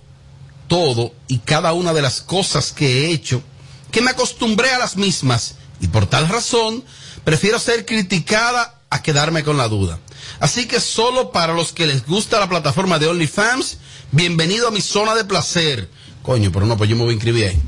todo 0.68 1.14
y 1.28 1.38
cada 1.38 1.74
una 1.74 1.94
de 1.94 2.02
las 2.02 2.22
cosas 2.22 2.72
que 2.72 3.06
he 3.06 3.12
hecho 3.12 3.44
que 3.92 4.02
me 4.02 4.10
acostumbré 4.10 4.72
a 4.72 4.80
las 4.80 4.98
mismas 4.98 5.58
y 5.80 5.90
por 5.90 6.08
tal 6.08 6.28
razón 6.28 6.84
prefiero 7.24 7.60
ser 7.60 7.86
criticada 7.86 8.82
a 8.90 9.04
quedarme 9.04 9.44
con 9.44 9.58
la 9.58 9.68
duda. 9.68 10.00
Así 10.40 10.66
que 10.66 10.80
solo 10.80 11.32
para 11.32 11.54
los 11.54 11.72
que 11.72 11.86
les 11.86 12.04
gusta 12.04 12.40
la 12.40 12.50
plataforma 12.50 12.98
de 12.98 13.06
OnlyFans, 13.06 13.78
bienvenido 14.12 14.70
a 14.70 14.72
mi 14.72 14.82
zona 14.82 15.14
de 15.14 15.26
placer. 15.26 15.88
Coño, 16.24 16.52
pero 16.52 16.66
no, 16.66 16.78
pues 16.78 16.90
yo 16.90 16.96
me 16.96 17.04
voy 17.04 17.12
a 17.12 17.14
inscribir 17.14 17.46
ahí. 17.46 17.62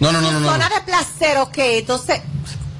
No, 0.00 0.12
no, 0.12 0.20
no, 0.20 0.32
no. 0.32 0.40
no. 0.40 0.50
Zona 0.50 0.68
de 0.68 0.80
placer, 0.82 1.38
ok. 1.38 1.58
Entonces, 1.58 2.20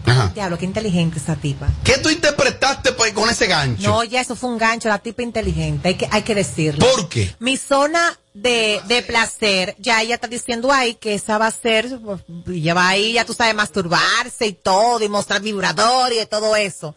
Ajá. 0.07 0.31
diablo, 0.35 0.59
qué 0.59 0.65
inteligente 0.65 1.19
esa 1.19 1.37
tipa. 1.37 1.69
¿Qué 1.85 1.99
tú 1.99 2.09
interpretaste 2.11 2.93
pues, 2.93 3.13
con 3.13 3.29
ese 3.29 3.47
gancho? 3.47 3.89
No, 3.89 4.05
ya 4.05 4.21
eso 4.21 4.37
fue 4.37 4.51
un 4.51 4.59
gancho, 4.59 4.89
la 4.89 4.99
tipa 4.99 5.23
inteligente, 5.23 5.89
hay 5.89 5.95
que, 5.97 6.09
hay 6.11 6.23
que 6.23 6.35
decirlo. 6.35 6.87
¿Por 6.87 7.09
qué? 7.09 7.35
Mi 7.41 7.57
zona 7.57 8.17
de, 8.33 8.81
de 8.87 9.03
placer, 9.03 9.75
ya 9.79 10.03
ella 10.03 10.15
está 10.15 10.29
diciendo 10.29 10.73
ahí 10.73 10.95
que 10.95 11.15
esa 11.15 11.39
va 11.39 11.49
a 11.49 11.51
ser, 11.51 11.99
pues, 12.05 12.21
ella 12.49 12.75
va 12.75 12.89
ahí, 12.89 13.15
ya 13.15 13.25
tú 13.25 13.35
sabes, 13.35 13.55
masturbarse 13.55 14.47
y 14.47 14.53
todo, 14.53 15.03
y 15.03 15.09
mostrar 15.09 15.41
vibrador 15.43 16.13
y 16.13 16.17
de 16.17 16.27
todo 16.27 16.55
eso. 16.55 16.95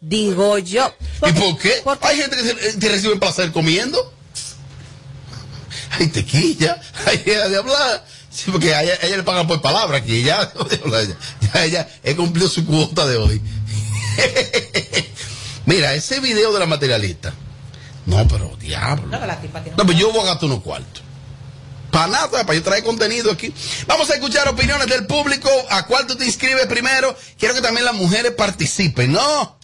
Digo 0.00 0.58
yo. 0.58 0.92
¿Y 1.26 1.32
por 1.32 1.58
qué? 1.58 1.82
Hay 2.02 2.16
gente 2.16 2.36
que, 2.36 2.78
que 2.78 2.88
recibe 2.88 3.16
placer 3.16 3.52
comiendo. 3.52 4.12
Hay 5.98 6.08
tequilla, 6.08 6.80
hay 7.06 7.18
de 7.18 7.56
hablar. 7.56 8.04
Sí, 8.38 8.52
porque 8.52 8.72
a 8.72 8.84
ella, 8.84 8.96
a 9.02 9.06
ella 9.06 9.16
le 9.16 9.22
pagan 9.24 9.48
por 9.48 9.60
palabras, 9.60 10.02
que 10.02 10.22
ya, 10.22 10.52
ya, 10.70 11.02
ya 11.52 11.64
ella 11.64 11.88
he 12.04 12.14
cumplido 12.14 12.48
su 12.48 12.64
cuota 12.64 13.04
de 13.04 13.16
hoy. 13.16 13.42
Mira, 15.66 15.92
ese 15.94 16.20
video 16.20 16.52
de 16.52 16.60
la 16.60 16.66
materialista. 16.66 17.34
No, 18.06 18.28
pero 18.28 18.56
diablo. 18.60 19.08
No, 19.08 19.26
la 19.26 19.40
tipa 19.40 19.60
tiene 19.60 19.76
No, 19.76 19.84
pero 19.84 19.98
yo 19.98 20.12
voy 20.12 20.22
a 20.22 20.26
gastar 20.26 20.44
unos 20.44 20.62
cuartos. 20.62 21.02
Para 21.90 22.06
nada, 22.06 22.28
para 22.28 22.54
yo 22.54 22.62
traer 22.62 22.84
contenido 22.84 23.32
aquí. 23.32 23.52
Vamos 23.88 24.08
a 24.08 24.14
escuchar 24.14 24.46
opiniones 24.48 24.86
del 24.86 25.04
público. 25.08 25.50
¿A 25.70 25.86
cuál 25.86 26.06
tú 26.06 26.14
te 26.14 26.24
inscribes 26.24 26.66
primero? 26.66 27.16
Quiero 27.40 27.56
que 27.56 27.60
también 27.60 27.86
las 27.86 27.94
mujeres 27.94 28.30
participen, 28.34 29.14
¿no? 29.14 29.58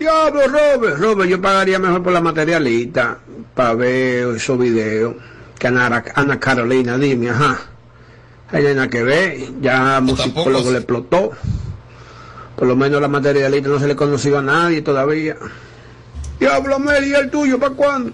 Diablo, 0.00 0.48
Robert, 0.48 0.98
Robert, 0.98 1.30
yo 1.30 1.40
pagaría 1.40 1.78
mejor 1.78 2.02
por 2.02 2.12
la 2.12 2.20
materialista 2.20 3.20
para 3.54 3.74
ver 3.74 4.34
esos 4.34 4.58
videos 4.58 5.14
que 5.62 5.68
Ana, 5.68 6.02
Ana 6.16 6.40
Carolina, 6.40 6.98
dime, 6.98 7.30
ajá. 7.30 7.56
Hay 8.50 8.64
nada 8.64 8.88
que 8.88 9.04
ver, 9.04 9.60
ya 9.60 10.00
musicólogo 10.00 10.72
le 10.72 10.78
explotó. 10.78 11.30
Por 12.56 12.66
lo 12.66 12.74
menos 12.74 13.00
la 13.00 13.06
materialista 13.06 13.68
no 13.68 13.78
se 13.78 13.86
le 13.86 13.94
conoció 13.94 14.38
a 14.38 14.42
nadie 14.42 14.82
todavía. 14.82 15.36
Diablo, 16.40 16.80
Meli, 16.80 17.10
¿y 17.10 17.14
el 17.14 17.30
tuyo 17.30 17.60
para 17.60 17.74
cuándo? 17.74 18.12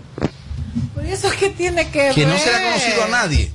¿Y 1.02 1.10
eso 1.10 1.30
qué 1.40 1.48
tiene 1.48 1.90
que 1.90 1.98
ver? 2.02 2.14
Que 2.14 2.26
no 2.26 2.36
se 2.36 2.50
le 2.50 2.56
ha 2.56 2.64
conocido 2.64 3.04
a 3.04 3.08
nadie. 3.08 3.50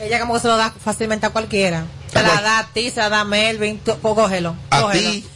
Ella 0.00 0.20
como 0.20 0.34
que 0.34 0.40
se 0.40 0.48
lo 0.48 0.56
da 0.56 0.70
fácilmente 0.70 1.26
a 1.26 1.30
cualquiera. 1.30 1.84
Se 2.12 2.22
la 2.22 2.40
da 2.42 2.58
a 2.60 2.66
ti, 2.72 2.90
se 2.90 3.00
la 3.00 3.08
da 3.08 3.20
a 3.20 3.24
Melvin, 3.24 3.78
tú- 3.80 3.96
pues, 4.00 4.14
cógelo. 4.14 4.56
A 4.70 4.82
cógelo. 4.82 5.10
ti. 5.10 5.26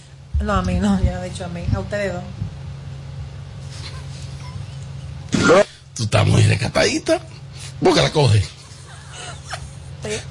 No, 0.41 0.55
a 0.55 0.63
mí 0.63 0.75
no, 0.75 1.01
ya 1.03 1.25
he 1.25 1.29
dicho 1.31 1.45
a 1.45 1.49
mí, 1.49 1.65
a 1.75 1.79
ustedes 1.79 2.13
dos. 2.13 2.23
Tú 5.95 6.05
estás 6.05 6.27
muy 6.27 6.43
recatadita. 6.43 7.21
¿Por 7.83 7.95
qué 7.95 8.03
la 8.03 8.11
coge? 8.13 8.43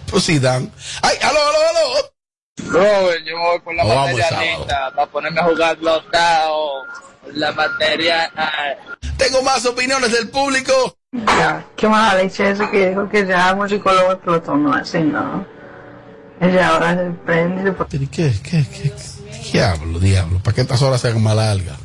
Pues 0.10 0.24
sí, 0.24 0.40
Dan. 0.40 0.72
¡Ay, 1.02 1.18
aló, 1.22 1.40
aló, 1.40 1.58
aló! 1.70 2.72
Robert, 2.72 3.24
yo 3.26 3.38
me 3.38 3.44
voy 3.44 3.60
con 3.62 3.78
la 3.78 3.84
No, 3.84 3.90
vamos 3.90 4.10
el 4.12 4.18
materialista 4.20 4.92
para 4.96 5.08
ponerme 5.12 5.40
a 5.40 5.44
jugar 5.46 5.78
blotado. 5.78 6.84
La 7.34 7.52
materia. 7.52 8.32
Tengo 9.18 9.42
más 9.44 9.66
opiniones 9.66 10.12
del 10.12 10.30
público. 10.30 10.98
Ya, 11.14 11.66
qué 11.78 11.88
mala 11.88 12.16
leche 12.22 12.50
eso 12.52 12.70
que 12.72 12.90
dijo 12.90 13.08
que 13.10 13.26
ya 13.26 13.54
un 13.54 13.70
psicólogo 13.70 14.14
explotó, 14.14 14.56
no 14.58 14.74
así, 14.74 15.00
no. 15.00 15.46
Ella 16.42 16.70
ahora 16.70 16.96
se 16.96 17.12
prende 17.24 17.72
y 17.92 18.08
¿Qué, 18.08 18.08
qué, 18.08 18.34
qué, 18.42 18.66
qué? 18.66 18.94
Diablo, 19.54 20.00
diablo. 20.00 20.40
¿Para 20.42 20.56
qué 20.56 20.62
estas 20.62 20.82
horas 20.82 21.00
sean 21.02 21.22
más 21.22 21.36
largas? 21.36 21.78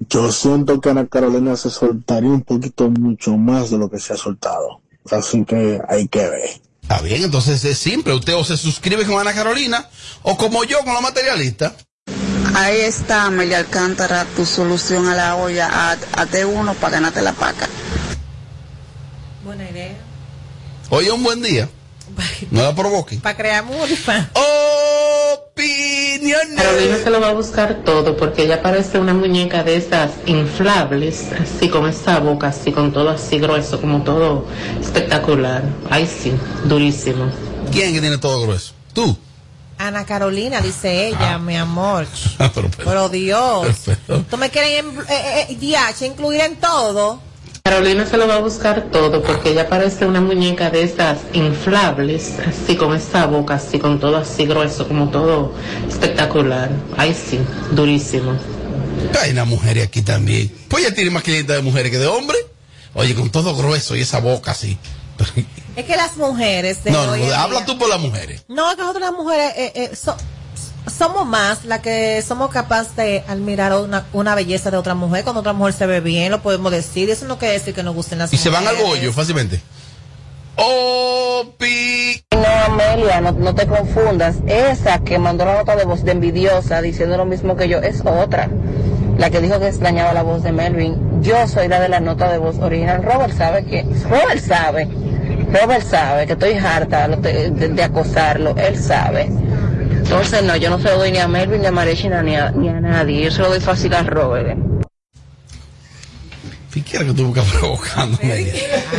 Yo 0.00 0.32
siento 0.32 0.80
que 0.80 0.90
Ana 0.90 1.06
Carolina 1.06 1.56
se 1.56 1.70
soltaría 1.70 2.28
un 2.30 2.42
poquito 2.42 2.90
mucho 2.90 3.36
más 3.36 3.70
de 3.70 3.78
lo 3.78 3.88
que 3.88 4.00
se 4.00 4.14
ha 4.14 4.16
soltado. 4.16 4.80
Así 5.10 5.44
que 5.44 5.80
hay 5.88 6.08
que 6.08 6.28
ver. 6.28 6.50
Está 6.82 7.00
bien, 7.02 7.22
entonces 7.22 7.64
es 7.64 7.78
simple. 7.78 8.12
Usted 8.12 8.34
o 8.34 8.42
se 8.44 8.56
suscribe 8.56 9.06
con 9.06 9.18
Ana 9.20 9.32
Carolina 9.32 9.88
o 10.22 10.36
como 10.36 10.64
yo 10.64 10.78
con 10.80 10.92
la 10.92 11.00
materialista. 11.00 11.74
Ahí 12.56 12.80
está, 12.80 13.26
Amelia 13.26 13.58
Alcántara, 13.58 14.24
tu 14.36 14.44
solución 14.44 15.06
a 15.08 15.14
la 15.14 15.36
olla. 15.36 15.68
Haz- 15.92 16.06
Hazte 16.16 16.44
uno 16.44 16.74
para 16.74 16.94
ganarte 16.94 17.22
la 17.22 17.32
paca. 17.32 17.68
Buena 19.44 19.70
idea. 19.70 19.96
Hoy 20.90 21.06
es 21.06 21.12
un 21.12 21.22
buen 21.22 21.40
día. 21.40 21.68
No 22.50 22.62
la 22.62 22.74
provoquen. 22.74 23.20
Para 23.20 23.36
crear 23.36 23.64
OnlyFans. 23.64 24.28
Opiniones. 25.52 26.56
Carolina 26.56 26.96
se 27.02 27.10
lo 27.10 27.20
va 27.20 27.28
a 27.28 27.32
buscar 27.32 27.82
todo 27.84 28.16
porque 28.16 28.44
ella 28.44 28.62
parece 28.62 28.98
una 28.98 29.14
muñeca 29.14 29.62
de 29.62 29.76
esas 29.76 30.10
inflables, 30.26 31.26
así 31.32 31.68
con 31.68 31.88
esa 31.88 32.18
boca, 32.20 32.48
así 32.48 32.72
con 32.72 32.92
todo 32.92 33.10
así 33.10 33.38
grueso, 33.38 33.80
como 33.80 34.02
todo 34.02 34.46
espectacular. 34.80 35.62
Ay, 35.90 36.06
sí, 36.06 36.32
durísimo. 36.64 37.26
¿Quién 37.72 37.94
que 37.94 38.00
tiene 38.00 38.18
todo 38.18 38.42
grueso? 38.42 38.72
Tú. 38.92 39.16
Ana 39.78 40.04
Carolina, 40.04 40.60
dice 40.60 41.08
ella, 41.08 41.38
mi 41.38 41.56
amor. 41.56 42.06
pero, 42.54 42.70
Pero 42.76 43.08
Dios. 43.08 43.66
¿Tú 44.30 44.36
me 44.36 44.50
quieres 44.50 44.84
eh, 45.08 45.46
eh, 45.48 45.56
DH, 45.60 46.06
incluir 46.06 46.40
en 46.42 46.56
todo? 46.56 47.20
Carolina 47.68 48.04
se 48.04 48.18
lo 48.18 48.28
va 48.28 48.34
a 48.34 48.40
buscar 48.40 48.90
todo 48.92 49.22
porque 49.22 49.52
ella 49.52 49.70
parece 49.70 50.04
una 50.04 50.20
muñeca 50.20 50.68
de 50.68 50.82
esas 50.82 51.20
inflables, 51.32 52.34
así 52.46 52.76
con 52.76 52.94
esa 52.94 53.24
boca, 53.24 53.54
así 53.54 53.78
con 53.78 53.98
todo 53.98 54.18
así 54.18 54.44
grueso, 54.44 54.86
como 54.86 55.08
todo 55.08 55.54
espectacular. 55.88 56.68
Ay, 56.98 57.14
sí, 57.14 57.40
durísimo. 57.70 58.36
Hay 59.18 59.30
una 59.30 59.46
mujer 59.46 59.80
aquí 59.80 60.02
también. 60.02 60.52
Pues 60.68 60.84
ella 60.84 60.94
tiene 60.94 61.08
más 61.10 61.22
clientes 61.22 61.56
de 61.56 61.62
mujeres 61.62 61.90
que 61.90 61.96
de 61.98 62.06
hombres. 62.06 62.38
Oye, 62.92 63.14
con 63.14 63.30
todo 63.30 63.56
grueso 63.56 63.96
y 63.96 64.02
esa 64.02 64.20
boca 64.20 64.50
así. 64.50 64.76
Es 65.74 65.86
que 65.86 65.96
las 65.96 66.18
mujeres 66.18 66.84
de 66.84 66.90
No, 66.90 67.16
no, 67.16 67.34
habla 67.34 67.64
tú 67.64 67.78
por 67.78 67.88
las 67.88 67.98
mujeres. 67.98 68.44
No, 68.46 68.68
es 68.70 68.76
que 68.76 68.82
nosotros 68.82 69.08
las 69.10 69.18
mujeres 69.18 69.52
eh, 69.56 69.72
eh, 69.74 69.96
so- 69.96 70.16
somos 70.86 71.26
más 71.26 71.64
las 71.64 71.80
que 71.80 72.22
somos 72.26 72.50
capaces 72.50 72.94
de 72.96 73.24
admirar 73.28 73.72
una, 73.74 74.04
una 74.12 74.34
belleza 74.34 74.70
de 74.70 74.76
otra 74.76 74.94
mujer. 74.94 75.24
Cuando 75.24 75.40
otra 75.40 75.52
mujer 75.52 75.72
se 75.74 75.86
ve 75.86 76.00
bien, 76.00 76.30
lo 76.30 76.42
podemos 76.42 76.70
decir. 76.72 77.10
Eso 77.10 77.26
no 77.26 77.38
quiere 77.38 77.54
decir 77.54 77.74
que 77.74 77.82
nos 77.82 77.94
gusten 77.94 78.18
las 78.18 78.32
Y 78.32 78.36
se 78.36 78.50
van 78.50 78.66
al 78.66 78.76
bollo 78.76 79.12
fácilmente. 79.12 79.60
No, 82.32 82.72
Amelia, 82.74 83.20
no, 83.20 83.32
no 83.32 83.54
te 83.54 83.66
confundas. 83.66 84.36
Esa 84.46 85.00
que 85.00 85.18
mandó 85.18 85.44
la 85.44 85.54
nota 85.58 85.74
de 85.76 85.84
voz 85.84 86.04
de 86.04 86.12
envidiosa 86.12 86.80
diciendo 86.82 87.16
lo 87.16 87.24
mismo 87.24 87.56
que 87.56 87.68
yo 87.68 87.78
es 87.78 88.02
otra. 88.04 88.48
La 89.18 89.30
que 89.30 89.40
dijo 89.40 89.58
que 89.60 89.68
extrañaba 89.68 90.12
la 90.12 90.22
voz 90.22 90.42
de 90.42 90.52
Melvin. 90.52 91.22
Yo 91.22 91.46
soy 91.48 91.68
la 91.68 91.80
de 91.80 91.88
la 91.88 92.00
nota 92.00 92.30
de 92.30 92.38
voz 92.38 92.58
original. 92.58 93.02
Robert 93.02 93.36
sabe 93.36 93.64
que. 93.64 93.82
Robert 94.08 94.40
sabe 94.40 94.88
Robert 95.52 95.86
sabe 95.86 96.26
que 96.26 96.32
estoy 96.32 96.54
harta 96.54 97.06
de, 97.08 97.50
de- 97.50 97.68
de 97.68 97.82
acosarlo, 97.84 98.54
él 98.56 98.76
sabe. 98.76 99.28
Entonces, 100.14 100.44
no, 100.44 100.56
yo 100.56 100.70
no 100.70 100.78
se 100.78 100.84
lo 100.84 100.98
doy 100.98 101.10
ni 101.10 101.18
a 101.18 101.26
Melvin, 101.26 101.60
ni 101.60 101.66
a 101.66 101.72
Marechina, 101.72 102.22
ni 102.22 102.36
a, 102.36 102.52
ni 102.52 102.68
a 102.68 102.80
nadie. 102.80 103.24
Yo 103.24 103.30
se 103.32 103.42
lo 103.42 103.48
doy 103.48 103.58
fácil 103.58 103.92
a 103.94 104.04
Robert. 104.04 104.56
¿Y 106.72 106.82
qué 106.82 106.96
era 106.96 107.06
que 107.06 107.14
tú 107.14 107.26
buscas 107.26 107.44
provocando? 107.52 108.16
Oye, 108.22 108.52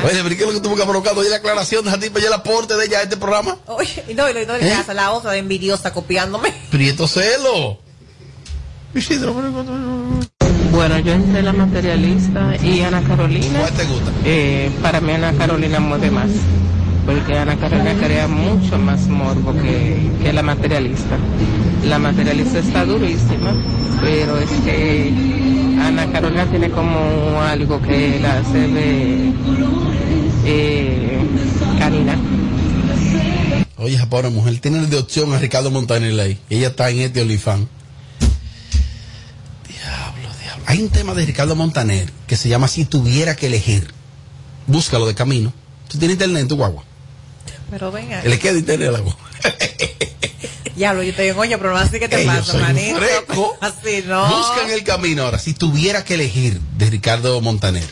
pero 0.03 0.29
¿qué 0.29 0.33
es 0.35 0.41
lo 0.41 0.51
que 0.51 0.59
tú 0.59 0.69
buscas 0.69 0.85
provocando? 0.85 1.21
Oye, 1.21 1.29
la 1.29 1.37
aclaración 1.37 1.83
de 1.85 1.89
esa 1.89 1.99
tipa 1.99 2.19
y 2.19 2.25
el 2.25 2.33
aporte 2.33 2.75
de 2.75 2.85
ella 2.85 2.99
a 2.99 3.03
este 3.03 3.15
programa. 3.15 3.57
Oye, 3.67 4.03
y 4.09 4.13
no, 4.13 4.29
y 4.29 4.33
no, 4.33 4.41
y 4.41 4.45
no 4.45 4.57
le 4.57 4.67
¿Eh? 4.67 4.73
hace 4.73 4.93
la 4.93 5.11
otra 5.11 5.31
de 5.31 5.39
envidiosa 5.39 5.93
copiándome. 5.93 6.53
Prieto 6.69 7.07
celo. 7.07 7.79
Bueno, 10.71 10.99
yo 10.99 11.13
entré 11.13 11.41
la 11.41 11.53
materialista 11.53 12.55
y 12.61 12.81
Ana 12.81 13.01
Carolina. 13.03 13.59
¿Cuál 13.59 13.73
te 13.73 13.85
gusta? 13.85 14.11
Eh, 14.25 14.69
para 14.81 14.99
mí 14.99 15.13
Ana 15.13 15.33
Carolina 15.37 15.79
mueve 15.79 16.11
más. 16.11 16.29
Porque 17.05 17.37
Ana 17.37 17.55
Carolina 17.57 17.93
crea 17.93 18.27
mucho 18.27 18.77
más 18.77 19.07
morbo 19.07 19.53
que, 19.53 20.09
que 20.21 20.33
la 20.33 20.41
materialista. 20.41 21.17
La 21.87 21.99
materialista 21.99 22.59
está 22.59 22.83
durísima, 22.85 23.53
pero 24.01 24.37
es 24.37 24.49
que 24.65 25.13
Ana 25.81 26.11
Carolina 26.11 26.45
tiene 26.45 26.69
como 26.71 27.41
algo 27.41 27.81
que 27.81 28.19
la 28.19 28.39
hace 28.39 28.67
de 28.67 29.33
eh. 30.45 31.05
Oye, 33.77 34.03
pobre 34.07 34.29
mujer 34.29 34.59
tiene 34.59 34.85
de 34.85 34.97
opción 34.97 35.33
a 35.33 35.39
Ricardo 35.39 35.69
Montaner 35.69 36.19
ahí. 36.19 36.39
Ella 36.49 36.67
está 36.67 36.89
en 36.89 37.01
este 37.01 37.21
OnlyFans. 37.21 37.67
Diablo, 39.67 40.29
diablo. 40.41 40.63
Hay 40.67 40.81
un 40.81 40.89
tema 40.89 41.13
de 41.13 41.25
Ricardo 41.25 41.55
Montaner 41.55 42.11
que 42.25 42.37
se 42.37 42.49
llama 42.49 42.67
Si 42.67 42.85
tuviera 42.85 43.35
que 43.35 43.47
elegir. 43.47 43.87
Búscalo 44.67 45.05
de 45.05 45.13
camino. 45.13 45.53
¿Tú 45.87 45.97
tienes 45.97 46.15
internet 46.15 46.43
en 46.43 46.47
tu 46.47 46.55
guagua? 46.55 46.83
Pero 47.69 47.91
venga. 47.91 48.21
Le 48.23 48.39
queda 48.39 48.57
internet 48.57 48.89
a 48.89 48.91
la 48.93 48.99
guagua. 48.99 49.29
Diablo, 50.75 51.03
yo 51.03 51.13
te 51.13 51.23
digo, 51.23 51.39
oye, 51.39 51.57
pero 51.57 51.71
no 51.71 51.77
así 51.77 51.99
que 51.99 52.09
te 52.09 52.17
Ey, 52.17 52.25
yo 52.25 52.31
pasa, 52.33 52.57
manito. 52.57 52.97
fresco. 52.97 53.57
Así, 53.61 54.03
no. 54.05 54.27
Busca 54.27 54.63
en 54.65 54.71
el 54.71 54.83
camino 54.83 55.23
ahora. 55.23 55.39
Si 55.39 55.53
tuviera 55.53 56.03
que 56.03 56.15
elegir 56.15 56.59
de 56.77 56.89
Ricardo 56.89 57.39
Montaner. 57.39 57.87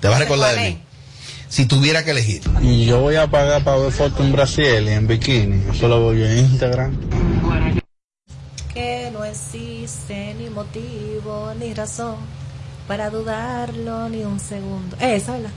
Te 0.00 0.08
vas 0.08 0.16
a 0.16 0.20
recordar 0.20 0.54
de 0.54 0.70
mí. 0.70 0.82
Si 1.48 1.64
tuviera 1.64 2.04
que 2.04 2.10
elegir. 2.10 2.42
Y 2.60 2.84
yo 2.84 3.00
voy 3.00 3.16
a 3.16 3.28
pagar 3.30 3.64
para 3.64 3.78
ver 3.78 3.92
fotos 3.92 4.20
en 4.20 4.32
Brasil 4.32 4.84
y 4.86 4.88
en 4.90 5.06
bikini. 5.06 5.62
Eso 5.74 5.88
lo 5.88 6.00
voy 6.00 6.22
en 6.22 6.38
Instagram. 6.38 6.94
Que 8.74 9.10
no 9.12 9.24
existe 9.24 10.34
ni 10.34 10.50
motivo 10.50 11.54
ni 11.58 11.72
razón 11.72 12.16
para 12.86 13.08
dudarlo 13.08 14.10
ni 14.10 14.24
un 14.24 14.38
segundo. 14.38 14.96
Eh, 15.00 15.16
esa, 15.16 15.32
¿verdad? 15.32 15.50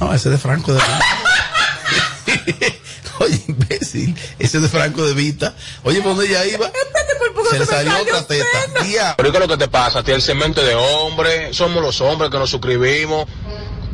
No, 0.00 0.14
ese 0.14 0.28
es 0.28 0.32
de 0.32 0.38
Franco 0.38 0.72
de 0.72 0.80
Vita. 0.80 1.00
Oye, 3.22 3.40
imbécil. 3.48 4.16
Ese 4.38 4.56
es 4.56 4.62
de 4.62 4.68
Franco 4.68 5.06
de 5.06 5.14
Vita. 5.14 5.54
Oye, 5.84 6.00
¿por 6.00 6.16
dónde 6.16 6.26
ella 6.26 6.44
iba? 6.46 6.70
Se 7.50 7.58
le 7.58 7.66
salió 7.66 7.92
otra 8.00 8.26
teta. 8.26 8.46
Tía. 8.82 9.14
Pero 9.16 9.30
¿qué 9.30 9.38
es 9.38 9.42
lo 9.42 9.48
que 9.48 9.56
te 9.56 9.68
pasa? 9.68 10.00
A 10.00 10.02
ti 10.02 10.12
el 10.12 10.22
cemento 10.22 10.62
de 10.62 10.74
hombre, 10.74 11.52
somos 11.52 11.82
los 11.82 12.00
hombres 12.00 12.30
que 12.30 12.38
nos 12.38 12.50
suscribimos. 12.50 13.26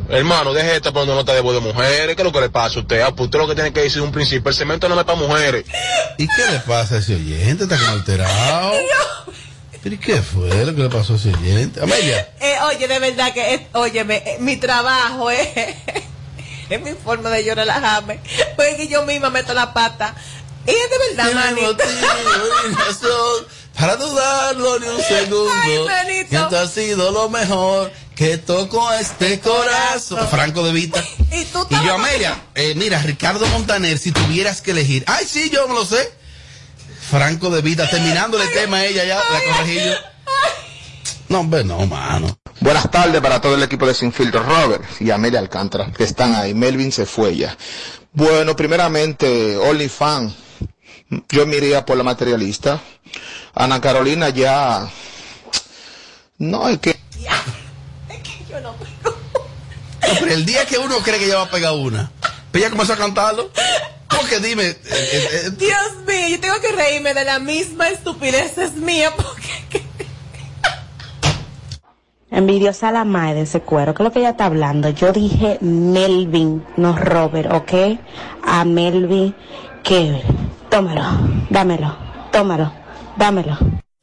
Hermano, 0.09 0.53
deje 0.53 0.75
esta 0.75 0.91
poniendo 0.91 1.15
nota 1.15 1.33
de 1.33 1.41
voz 1.41 1.53
de 1.53 1.61
mujeres. 1.61 2.15
¿Qué 2.15 2.21
es 2.21 2.25
lo 2.25 2.31
que 2.31 2.41
le 2.41 2.49
pasa 2.49 2.79
a 2.79 2.81
usted? 2.81 3.01
Ah, 3.01 3.13
pues 3.15 3.25
usted 3.25 3.39
lo 3.39 3.47
que 3.47 3.53
tiene 3.53 3.71
que 3.71 3.81
decir 3.81 4.01
un 4.01 4.11
principio, 4.11 4.49
el 4.49 4.55
cemento 4.55 4.89
no 4.89 4.99
es 4.99 5.05
para 5.05 5.17
mujeres. 5.17 5.65
¿Y 6.17 6.27
qué 6.27 6.51
le 6.51 6.59
pasa 6.59 6.95
a 6.95 6.97
ese 6.97 7.15
oyente? 7.15 7.65
Está 7.65 7.77
como 7.77 7.91
alterado. 7.91 8.73
¿Pero 9.83 9.95
y 9.95 9.97
qué 9.97 10.21
fue 10.21 10.65
lo 10.65 10.75
que 10.75 10.81
le 10.81 10.89
pasó 10.89 11.13
a 11.13 11.15
ese 11.15 11.29
oyente? 11.29 11.81
Amelia. 11.81 12.27
Eh, 12.41 12.55
oye, 12.67 12.87
de 12.87 12.99
verdad 12.99 13.33
que, 13.33 13.53
es, 13.53 13.61
óyeme, 13.73 14.17
eh, 14.25 14.37
mi 14.39 14.57
trabajo 14.57 15.29
es, 15.29 15.47
es 16.69 16.81
mi 16.81 16.93
forma 16.93 17.29
de 17.29 17.43
yo 17.43 17.55
relajarme. 17.55 18.19
Porque 18.55 18.87
yo 18.87 19.05
misma 19.05 19.29
meto 19.29 19.53
la 19.53 19.73
pata. 19.73 20.15
Y 20.65 20.71
es 20.71 20.89
de 20.89 20.97
verdad, 21.15 21.33
manito. 21.33 21.67
motivo 21.67 21.87
Para 23.75 23.95
dudarlo 23.95 24.79
ni 24.79 24.87
un 24.87 25.01
segundo. 25.01 25.51
Ay, 25.53 26.25
que 26.29 26.35
esto 26.35 26.59
ha 26.59 26.67
sido 26.67 27.11
lo 27.11 27.29
mejor 27.29 27.91
que 28.15 28.37
tocó 28.37 28.91
este 28.91 29.39
corazón. 29.39 30.27
Franco 30.29 30.63
de 30.63 30.73
Vita. 30.73 31.03
Y 31.31 31.45
tú 31.45 31.65
Y 31.69 31.85
yo, 31.85 31.93
Amelia, 31.93 32.41
eh, 32.55 32.73
mira, 32.75 32.99
Ricardo 33.01 33.45
Montaner, 33.47 33.97
si 33.97 34.11
tuvieras 34.11 34.61
que 34.61 34.71
elegir. 34.71 35.03
Ay, 35.07 35.25
sí, 35.25 35.49
yo 35.49 35.67
me 35.67 35.73
lo 35.73 35.85
sé. 35.85 36.11
Franco 37.09 37.49
de 37.49 37.61
Vita, 37.61 37.89
terminando 37.89 38.41
el 38.41 38.51
tema 38.51 38.83
ella 38.83 39.05
ya, 39.05 39.15
la 39.17 39.41
corregí 39.43 39.75
yo. 39.75 39.93
No, 41.29 41.39
hombre, 41.41 41.63
no, 41.63 41.85
mano. 41.85 42.37
Buenas 42.61 42.91
tardes 42.91 43.21
para 43.21 43.39
todo 43.39 43.55
el 43.55 43.63
equipo 43.63 43.87
de 43.87 43.93
Sin 43.93 44.11
Filtro, 44.11 44.43
Robert 44.43 44.83
y 44.99 45.11
Amelia 45.11 45.39
Alcántara, 45.39 45.91
que 45.91 46.03
están 46.03 46.35
ahí. 46.35 46.53
Melvin 46.53 46.91
se 46.91 47.05
fue 47.05 47.35
ya. 47.35 47.55
Bueno, 48.11 48.55
primeramente, 48.55 49.55
OnlyFans. 49.55 50.33
Yo 51.29 51.47
me 51.47 51.55
iría 51.55 51.85
por 51.85 51.95
la 51.97 52.03
materialista. 52.03 52.81
Ana 53.55 53.79
Carolina 53.79 54.29
ya... 54.29 54.89
No, 56.37 56.67
es 56.67 56.79
que... 56.79 56.99
No, 58.61 58.75
pero 60.19 60.33
el 60.33 60.45
día 60.45 60.65
que 60.65 60.77
uno 60.77 60.97
cree 60.99 61.19
que 61.19 61.27
ya 61.27 61.37
va 61.37 61.43
a 61.43 61.49
pegar 61.49 61.73
una, 61.73 62.11
pues 62.51 62.63
ella 62.63 62.71
comenzó 62.71 62.93
a 62.93 62.97
cantarlo. 62.97 63.51
Porque 64.09 64.39
dime, 64.39 64.65
eh, 64.65 64.77
eh, 64.89 65.29
eh, 65.31 65.49
Dios 65.51 65.95
mío, 66.05 66.27
yo 66.29 66.39
tengo 66.39 66.59
que 66.59 66.71
reírme 66.71 67.13
de 67.13 67.23
la 67.23 67.39
misma 67.39 67.89
estupidez 67.89 68.57
es 68.57 68.73
mía 68.73 69.13
porque 69.15 69.83
Envidiosa 72.31 72.91
la 72.91 73.05
madre 73.05 73.35
de 73.35 73.41
ese 73.41 73.61
cuero. 73.61 73.93
¿Qué 73.93 74.03
es 74.03 74.05
lo 74.05 74.11
que 74.11 74.19
ella 74.19 74.29
está 74.31 74.45
hablando? 74.45 74.89
Yo 74.89 75.11
dije 75.11 75.57
Melvin, 75.61 76.63
no 76.77 76.95
Robert, 76.95 77.51
¿ok? 77.51 77.99
A 78.45 78.63
Melvin, 78.65 79.33
que 79.83 80.21
tómalo, 80.69 81.01
dámelo, 81.49 81.95
tómalo, 82.31 82.71
dámelo. 83.17 83.57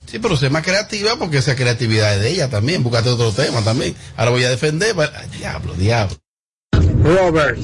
sí, 0.05 0.19
pero 0.19 0.37
sé 0.37 0.51
más 0.51 0.65
creativa 0.65 1.13
porque 1.19 1.39
esa 1.39 1.55
creatividad 1.55 2.15
es 2.17 2.21
de 2.23 2.31
ella 2.31 2.51
también. 2.51 2.83
Búscate 2.83 3.11
otro 3.11 3.31
tema 3.33 3.61
también. 3.63 3.95
Ahora 4.17 4.33
voy 4.33 4.45
a 4.45 4.51
defender. 4.51 4.95
pa- 4.97 5.11
Ay, 5.17 5.29
diablo, 5.39 5.75
diablo. 5.75 6.17
Robert, 7.05 7.59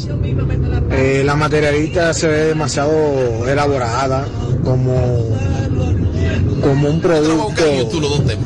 eh, 0.92 1.22
la 1.24 1.34
materialista 1.34 2.14
se 2.14 2.28
ve 2.28 2.36
demasiado 2.46 3.48
elaborada, 3.48 4.24
como, 4.62 4.94
como 6.62 6.88
un 6.88 7.00
producto 7.00 7.62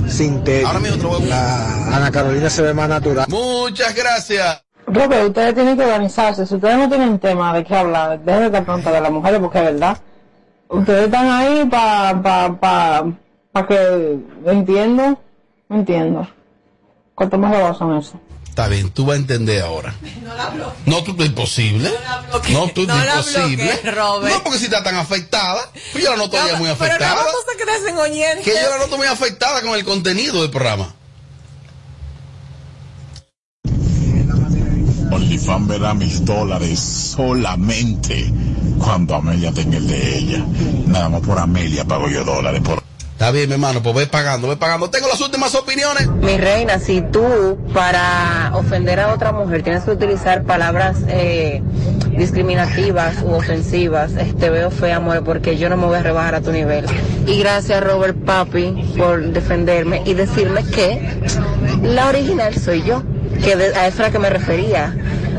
sintético. 0.09 1.19
La 1.29 1.97
Ana 1.97 2.11
Carolina 2.11 2.51
se 2.51 2.63
ve 2.63 2.75
más 2.75 2.89
natural. 2.89 3.27
Muchas 3.29 3.95
gracias. 3.95 4.63
Robert, 4.87 5.29
ustedes 5.29 5.55
tienen 5.55 5.77
que 5.77 5.85
organizarse. 5.85 6.47
Si 6.47 6.55
ustedes 6.55 6.77
no 6.77 6.89
tienen 6.89 7.19
tema 7.19 7.53
de 7.55 7.65
qué 7.65 7.75
hablar, 7.75 8.21
dejen 8.21 8.41
de 8.41 8.47
estar 8.47 8.65
pronto 8.65 8.91
de 8.91 9.01
las 9.01 9.11
mujeres, 9.11 9.41
porque 9.41 9.59
es 9.59 9.65
verdad. 9.65 9.99
Ustedes 10.69 11.07
están 11.07 11.31
ahí 11.31 11.65
para 11.67 12.23
pa, 12.23 12.57
pa, 12.61 13.07
pa 13.53 13.67
que 13.67 14.19
entiendo, 14.45 15.19
entiendo. 15.69 16.27
La 17.19 17.27
voz 17.71 17.81
en 17.81 17.93
eso. 17.95 18.21
Está 18.57 18.69
bien, 18.69 18.89
tú 18.89 19.05
vas 19.05 19.17
a 19.17 19.19
entender 19.19 19.61
ahora. 19.61 19.95
No, 20.87 21.03
tú 21.03 21.15
es 21.19 21.27
imposible. 21.27 21.91
No, 22.53 22.69
tú 22.69 22.83
es 22.83 22.89
No 22.89 22.95
la 23.05 23.17
imposible. 23.17 23.81
Robert. 23.95 24.35
No, 24.35 24.43
porque 24.45 24.59
si 24.59 24.65
está 24.65 24.83
tan 24.83 24.95
afectada. 24.95 25.61
Pues 25.93 26.03
yo 26.03 26.11
la 26.13 26.17
noto 26.17 26.39
ya 26.39 26.57
muy 26.57 26.69
Pero 26.71 26.77
no 26.79 26.85
afectada. 26.85 27.15
vamos 27.17 27.45
a 27.55 27.59
quedarse 27.59 27.91
en 27.91 27.99
oyentes. 27.99 28.45
Que 28.47 28.55
yo 28.55 28.71
la 28.71 28.79
noto 28.79 28.97
muy 28.97 29.09
afectada 29.09 29.61
con 29.61 29.75
el 29.75 29.85
contenido 29.85 30.41
del 30.41 30.51
programa. 30.51 30.95
OnlyFans 35.13 35.69
verá 35.69 35.93
mis 35.93 36.25
dólares 36.25 36.81
solamente 36.81 38.33
cuando 38.79 39.17
Amelia 39.17 39.53
tenga 39.53 39.77
el 39.77 39.87
de 39.87 40.19
ella. 40.19 40.47
Nada 40.87 41.11
más 41.11 41.21
por 41.21 41.39
Amelia 41.39 41.85
pago 41.85 42.09
yo 42.09 42.25
dólares. 42.25 42.63
Por... 42.65 42.83
Está 43.17 43.31
bien, 43.31 43.49
mi 43.49 43.55
hermano, 43.55 43.83
pues 43.83 43.97
ve 43.97 44.07
pagando, 44.07 44.47
ve 44.47 44.57
pagando. 44.59 44.91
Tengo 44.91 45.09
las 45.09 45.21
últimas 45.23 45.55
opiniones. 45.55 46.07
Mi 46.09 46.37
reina, 46.37 46.79
si 46.79 47.01
tú 47.01 47.57
para 47.73 48.51
ofender 48.53 49.01
a 49.01 49.15
otra 49.15 49.33
mujer 49.33 49.63
tienes 49.63 49.85
que 49.85 49.93
utilizar 49.93 50.43
palabras 50.45 50.99
eh, 51.09 51.63
discriminativas 52.11 53.23
u 53.23 53.33
ofensivas, 53.33 54.13
te 54.39 54.51
veo 54.51 54.71
fea, 54.71 54.97
amor, 54.97 55.25
porque 55.25 55.57
yo 55.57 55.71
no 55.71 55.79
me 55.79 55.87
voy 55.87 55.97
a 55.97 56.03
rebajar 56.03 56.35
a 56.35 56.43
tu 56.43 56.53
nivel. 56.53 56.85
Y 57.27 57.39
gracias, 57.39 57.83
Robert 57.83 58.19
Papi, 58.23 58.93
por 58.99 59.23
defenderme 59.33 60.03
y 60.05 60.13
decirme 60.13 60.63
que 60.65 61.19
la 61.83 62.09
original 62.09 62.55
soy 62.55 62.83
yo, 62.83 63.03
que 63.43 63.57
de- 63.57 63.75
a 63.77 63.87
eso 63.87 64.03
era 64.03 64.13
que 64.13 64.19
me 64.19 64.29
refería, 64.29 64.95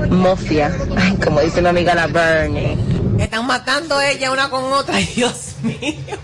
mofia, 0.09 0.71
Ay, 0.95 1.15
como 1.23 1.41
dice 1.41 1.61
mi 1.61 1.67
amiga 1.67 1.93
la 1.93 2.07
Bernie. 2.07 2.75
Están 3.19 3.45
matando 3.45 4.01
ella 4.01 4.31
una 4.31 4.49
con 4.49 4.63
otra, 4.73 4.95
Dios 5.15 5.55
mío. 5.61 6.17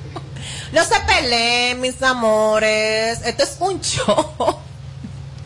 No 0.74 0.84
se 0.84 1.00
peleen, 1.02 1.80
mis 1.80 2.02
amores. 2.02 3.22
Esto 3.24 3.44
es 3.44 3.56
un 3.60 3.80
show. 3.82 4.58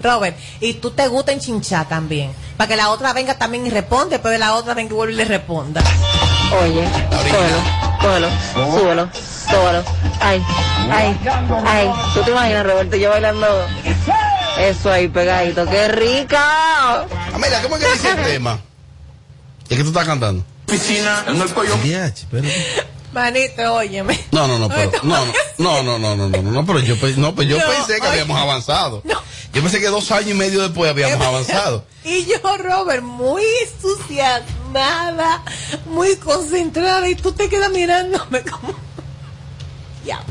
Robert, 0.02 0.38
y 0.62 0.76
tú 0.76 0.92
te 0.92 1.08
gusta 1.08 1.32
enchinchar 1.32 1.88
también. 1.90 2.32
Para 2.56 2.68
que 2.70 2.76
la 2.76 2.90
otra 2.90 3.13
venga 3.13 3.38
también 3.38 3.66
y 3.66 3.70
responde, 3.70 4.20
pero 4.20 4.38
la 4.38 4.54
otra 4.56 4.74
venga 4.74 4.92
y 4.92 4.96
vuelve 4.96 5.13
y 5.13 5.18
le 5.18 5.26
responda. 5.26 5.82
Oye, 6.62 6.88
cógelo, 7.10 7.58
cógelo, 8.02 8.30
súbelo, 8.54 9.10
súbelo. 9.50 9.84
Ay, 10.22 10.42
ay, 10.92 11.20
ay. 11.66 11.92
¿Tú 12.13 12.22
te 12.24 12.32
imaginas, 12.32 12.66
Roberto, 12.66 12.96
yo 12.96 13.10
bailando 13.10 13.48
eso 14.60 14.92
ahí 14.92 15.08
pegadito? 15.08 15.66
¡Qué 15.66 15.88
rica! 15.90 17.02
Amelia, 17.34 17.62
¿cómo 17.63 17.76
es 17.76 17.84
que 17.84 17.92
dice 17.92 18.12
el 18.12 18.24
tema? 18.24 18.60
Es 19.70 19.78
que 19.78 19.84
tú 19.84 19.90
estás 19.90 20.06
cantando. 20.06 20.44
Piscina 20.68 21.26
en 21.28 21.42
el 21.42 21.50
pollo. 21.50 21.74
Manito, 23.17 23.73
óyeme. 23.73 24.19
No, 24.32 24.47
no, 24.47 24.60
no, 24.60 24.69
pero, 24.69 24.91
no, 25.01 25.25
no, 25.58 25.82
no, 25.82 25.97
no, 25.97 26.15
no, 26.15 26.15
no, 26.15 26.30
no, 26.30 26.51
no, 26.51 26.65
pero 26.67 26.80
yo, 26.80 26.95
no, 27.17 27.34
pues 27.34 27.47
yo 27.47 27.58
No, 27.58 27.63
pensé 27.65 27.95
que 27.95 28.01
oye. 28.01 28.10
habíamos 28.10 28.39
avanzado. 28.39 29.01
Yo 29.53 29.63
pensé 29.63 29.80
que 29.80 29.88
dos 29.88 30.12
años 30.12 30.30
y 30.30 30.34
medio 30.36 30.62
después 30.62 30.91
habíamos 30.91 31.19
avanzado. 31.25 31.84
Y 32.03 32.25
yo, 32.25 32.36
Robert, 32.58 33.01
muy 33.01 33.41
entusiasmada, 33.63 35.41
muy 35.88 36.15
concentrada, 36.17 37.10
y 37.10 37.15
tú 37.15 37.32
te 37.32 37.49
quedas 37.49 37.71
mirándome 37.71 38.41
como. 38.43 38.75
Ya, 40.06 40.21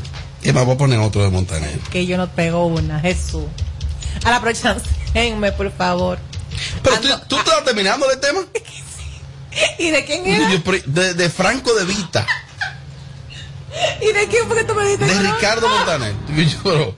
Y 0.41 0.53
me 0.53 0.63
voy 0.63 0.75
a 0.75 0.77
poner 0.77 0.97
otro 0.99 1.21
de 1.23 1.29
Montaner. 1.29 1.77
que 1.91 2.05
yo 2.05 2.15
no 2.17 2.29
pego 2.29 2.67
una, 2.67 3.01
Jesús. 3.01 3.43
A 4.23 4.31
la 4.31 4.39
próxima, 4.39 4.77
por 5.57 5.71
favor. 5.73 6.19
Pero 6.81 6.99
tú, 7.01 7.07
tú 7.27 7.37
estás 7.37 7.65
terminando 7.65 8.09
el 8.09 8.19
tema. 8.21 8.39
¿Y 9.79 9.89
de 9.89 10.05
quién 10.05 10.25
era? 10.25 10.49
De, 10.85 11.13
de 11.15 11.29
Franco 11.29 11.73
de 11.73 11.83
Vita, 11.85 12.25
¿Y 14.01 14.13
de 14.13 14.27
quién 14.27 14.47
fue 14.47 14.57
que 14.57 14.63
tú 14.63 14.73
me 14.73 14.83
dijiste? 14.83 15.05
de 15.05 15.13
que 15.13 15.23
no? 15.23 15.35
Ricardo 15.35 15.69
Montaner. 15.69 16.13
Yo, 16.35 16.57
pero, 16.63 16.95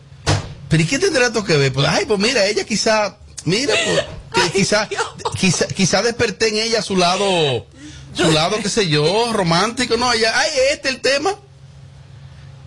pero 0.67 0.83
¿y 0.83 0.85
qué 0.85 0.99
tendrá 0.99 1.27
esto 1.27 1.43
que 1.43 1.57
ver? 1.57 1.73
Pues, 1.73 1.87
ay, 1.87 2.05
pues 2.05 2.19
mira, 2.19 2.45
ella 2.45 2.63
quizá, 2.65 3.17
mira, 3.45 3.73
pues, 3.85 4.05
que 4.33 4.59
quizá, 4.59 4.87
quizá, 5.35 5.67
quizá 5.67 6.01
desperté 6.01 6.49
en 6.49 6.55
ella 6.57 6.81
su 6.81 6.95
lado, 6.95 7.65
su 8.13 8.31
lado, 8.31 8.57
qué 8.61 8.69
sé 8.69 8.87
yo, 8.87 9.31
romántico, 9.33 9.97
no, 9.97 10.11
ella, 10.13 10.31
ay, 10.35 10.49
este 10.71 10.89
es 10.89 10.95
el 10.95 11.01
tema. 11.01 11.31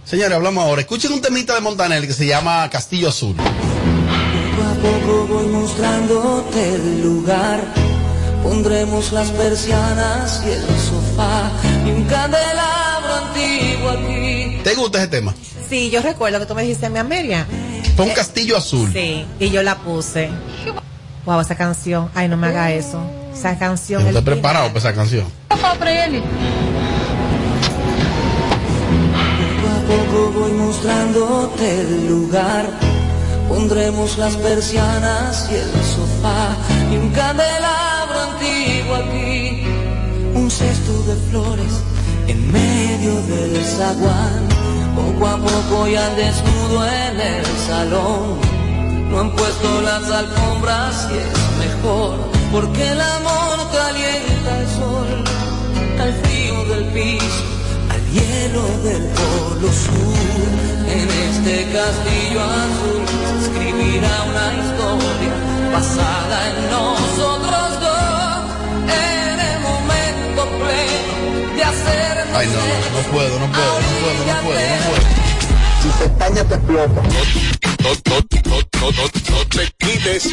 Señores, 0.04 0.32
hablamos 0.32 0.64
ahora. 0.64 0.80
Escuchen 0.80 1.12
un 1.12 1.20
temita 1.20 1.54
de 1.54 1.60
Montaner 1.60 2.06
que 2.06 2.12
se 2.12 2.26
llama 2.26 2.68
Castillo 2.70 3.08
Azul. 3.08 3.36
Poco 3.36 4.68
a 4.68 4.74
poco 4.74 5.26
voy 5.28 5.46
mostrándote 5.46 6.74
el 6.74 7.02
lugar. 7.02 7.60
Pondremos 8.42 9.12
las 9.12 9.30
persianas 9.30 10.42
y 10.44 10.50
el 10.50 10.62
sofá 10.62 11.52
y 11.86 11.90
un 11.90 12.04
candelabro 12.04 12.71
aquí. 13.32 14.60
¿Te 14.62 14.74
gusta 14.74 14.98
ese 14.98 15.08
tema? 15.08 15.34
Sí, 15.68 15.90
yo 15.90 16.02
recuerdo 16.02 16.38
que 16.38 16.46
tú 16.46 16.54
me 16.54 16.62
dijiste, 16.62 16.88
mi 16.90 16.98
Amelia. 16.98 17.46
Fue 17.96 18.06
un 18.06 18.12
castillo 18.12 18.56
azul. 18.56 18.90
Sí, 18.92 19.26
y 19.38 19.50
yo 19.50 19.62
la 19.62 19.78
puse. 19.78 20.30
Wow, 21.24 21.40
esa 21.40 21.54
canción. 21.54 22.10
Ay, 22.14 22.28
no 22.28 22.36
me 22.36 22.48
haga 22.48 22.72
eso. 22.72 23.00
Esa 23.32 23.58
canción. 23.58 24.02
¿No 24.02 24.08
el 24.08 24.16
estás 24.16 24.34
preparado 24.34 24.68
para 24.68 24.78
esa 24.78 24.94
canción? 24.94 25.26
Poco 25.48 25.66
a 25.66 25.70
poco 29.86 30.32
voy 30.32 30.52
mostrándote 30.52 31.80
el 31.80 32.08
lugar. 32.08 32.66
Pondremos 33.48 34.18
las 34.18 34.36
persianas 34.36 35.48
y 35.50 35.54
el 35.54 35.70
sofá 35.84 36.56
y 36.90 36.96
un 36.96 37.10
candelabro 37.10 38.20
antiguo 38.32 38.94
aquí. 38.96 39.64
Un 40.34 40.50
cesto 40.50 41.02
de 41.04 41.16
flores 41.30 41.91
en 42.28 42.52
medio 42.52 43.14
del 43.22 43.64
zaguán. 43.64 44.48
Poco 44.94 45.26
a 45.26 45.36
poco 45.36 45.88
ya 45.88 46.08
desnudo 46.14 46.86
en 46.86 47.20
el 47.20 47.46
salón. 47.68 48.38
No 49.10 49.20
han 49.20 49.30
puesto 49.32 49.82
las 49.82 50.10
alfombras 50.10 51.08
y 51.10 51.16
es 51.18 51.58
mejor 51.66 52.18
porque 52.52 52.86
el 52.92 53.00
amor 53.00 53.56
calienta 53.72 54.60
el 54.60 54.68
sol 54.68 55.24
al 56.00 56.12
frío 56.22 56.64
del 56.66 56.84
piso, 56.92 57.44
al 57.90 58.02
hielo 58.12 58.62
del 58.84 59.02
polo 59.18 59.72
sur. 59.72 60.48
En 60.96 61.08
este 61.28 61.72
castillo 61.72 62.40
azul 62.42 63.02
escribirá 63.40 64.14
una 64.30 64.46
historia 64.62 65.34
basada 65.72 66.36
en 66.50 66.70
nosotros 66.70 67.80
dos. 67.80 68.42
En 69.08 69.40
el 69.50 69.60
momento 69.60 70.40
pleno 70.60 71.56
de 71.56 71.64
hacernos 71.64 72.11
Ay, 72.34 72.46
no, 72.46 72.54
no, 72.54 73.02
no 73.02 73.12
puedo, 73.12 73.38
no 73.38 73.52
puedo, 73.52 73.80
no 73.80 73.88
puedo, 74.00 74.24
no 74.24 74.42
puedo, 74.42 74.60
no 74.60 74.76
puedo. 74.88 75.02
Si 75.82 75.90
se 75.98 76.04
estaña 76.04 76.44
te 76.44 76.54
explota. 76.54 77.02
No, 77.02 77.10
no, 77.82 77.94
no, 78.04 78.60
no, 78.80 78.90
no, 78.90 79.36
no 79.36 79.46
te 79.48 79.72
quites. 79.78 80.28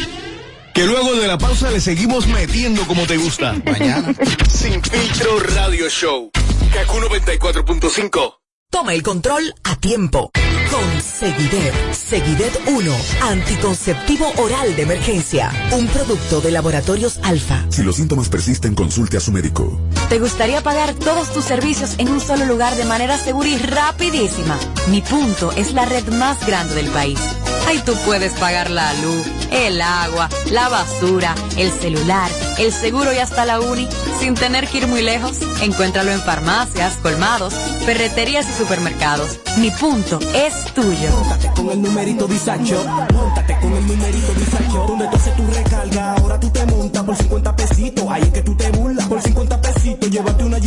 Que 0.74 0.86
luego 0.86 1.14
de 1.14 1.26
la 1.26 1.36
pausa 1.36 1.70
le 1.70 1.80
seguimos 1.80 2.26
metiendo 2.26 2.86
como 2.86 3.06
te 3.06 3.16
gusta. 3.16 3.54
Mañana. 3.64 4.14
Sin 4.48 4.82
filtro 4.82 5.40
radio 5.40 5.88
show. 5.88 6.30
Kaku 6.72 6.98
94.5. 7.00 8.34
Toma 8.70 8.94
el 8.94 9.02
control 9.02 9.52
a 9.64 9.76
tiempo. 9.76 10.30
Con 10.70 11.00
Seguidet. 11.00 11.74
Seguidet 11.92 12.60
1. 12.66 12.96
Anticonceptivo 13.22 14.32
oral 14.36 14.76
de 14.76 14.82
emergencia. 14.82 15.50
Un 15.72 15.88
producto 15.88 16.40
de 16.40 16.52
laboratorios 16.52 17.18
alfa. 17.22 17.64
Si 17.68 17.82
los 17.82 17.96
síntomas 17.96 18.28
persisten, 18.28 18.74
consulte 18.74 19.16
a 19.16 19.20
su 19.20 19.32
médico. 19.32 19.80
¿Te 20.08 20.18
gustaría 20.18 20.62
pagar 20.62 20.94
todos 20.94 21.32
tus 21.32 21.44
servicios 21.44 21.94
en 21.98 22.08
un 22.08 22.20
solo 22.20 22.44
lugar 22.44 22.76
de 22.76 22.84
manera 22.84 23.18
segura 23.18 23.48
y 23.48 23.58
rapidísima? 23.58 24.58
Mi 24.88 25.00
punto 25.02 25.52
es 25.52 25.72
la 25.72 25.84
red 25.84 26.06
más 26.08 26.46
grande 26.46 26.74
del 26.74 26.88
país. 26.88 27.18
Ahí 27.66 27.80
tú 27.84 27.94
puedes 28.04 28.32
pagar 28.32 28.70
la 28.70 28.92
luz, 28.94 29.26
el 29.52 29.80
agua, 29.80 30.28
la 30.50 30.68
basura, 30.68 31.34
el 31.56 31.70
celular, 31.70 32.30
el 32.58 32.72
seguro 32.72 33.12
y 33.12 33.18
hasta 33.18 33.44
la 33.44 33.60
uni 33.60 33.88
sin 34.18 34.34
tener 34.34 34.66
que 34.66 34.78
ir 34.78 34.86
muy 34.88 35.02
lejos. 35.02 35.38
Encuéntralo 35.62 36.10
en 36.10 36.20
farmacias, 36.20 36.96
colmados, 36.96 37.54
ferreterías 37.86 38.48
y 38.48 38.52
supermercados. 38.54 39.38
Mi 39.58 39.70
punto 39.70 40.18
es 40.34 40.54
tuyo. 40.66 41.10
Móntate 41.10 41.50
con 41.54 41.70
el 41.70 41.82
numerito 41.82 42.26
Disacho. 42.26 42.84
Móntate 43.12 43.58
con 43.60 43.72
el 43.72 43.86
numerito 43.86 44.32
Disacho. 44.34 44.84
Donde 44.86 45.08
tú 45.08 45.16
haces 45.16 45.36
tu 45.36 45.46
recarga, 45.46 46.14
ahora 46.14 46.40
tú 46.40 46.50
te 46.50 46.66
montas 46.66 47.02
por 47.04 47.16
50 47.16 47.56
pesitos. 47.56 48.04
Ahí 48.08 48.22
es 48.22 48.30
que 48.30 48.42
tú 48.42 48.54
te 48.56 48.70
burlas. 48.70 49.06
Por 49.08 49.20
50 49.20 49.60
pesitos, 49.60 50.10
llévate 50.10 50.44
una 50.44 50.58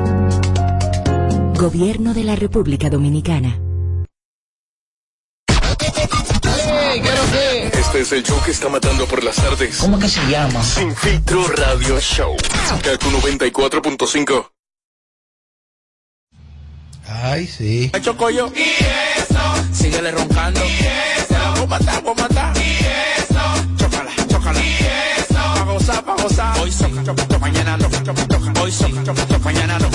Gobierno 1.55 2.14
de 2.14 2.24
la 2.24 2.35
República 2.35 2.88
Dominicana. 2.88 3.61
Este 7.74 8.00
es 8.00 8.12
el 8.12 8.22
show 8.22 8.42
que 8.42 8.52
está 8.52 8.70
matando 8.70 9.07
por 9.07 9.22
las 9.22 9.37
tardes. 9.37 9.76
¿Cómo 9.76 9.98
que 9.98 10.09
se 10.09 10.26
llama? 10.31 10.62
Sin 10.64 10.96
filtro 10.96 11.46
radio 11.48 12.00
show. 12.00 12.35
Kaku 12.83 13.11
94.5. 13.11 14.50
Ay, 17.07 17.46
sí. 17.46 17.92
Chocoyo. 18.00 18.50
Y 18.57 18.62
eso. 19.20 19.74
Síguele 19.74 20.11
roncando. 20.11 20.59
Y 20.64 20.70
eso. 20.70 21.52
Voy 21.57 21.64
a 21.64 21.66
matar, 21.66 22.02
voy 22.02 22.14
a 22.16 22.22
matar. 22.22 22.57
Y 22.57 22.61
eso. 22.61 23.22
Gozar. 26.23 26.59
Hoy 26.61 26.71
choca, 26.71 27.39
mañana 27.39 27.77
no. 27.77 27.87
Hoy 28.63 28.73
choca, 28.73 29.39
mañana 29.39 29.79
no. 29.79 29.89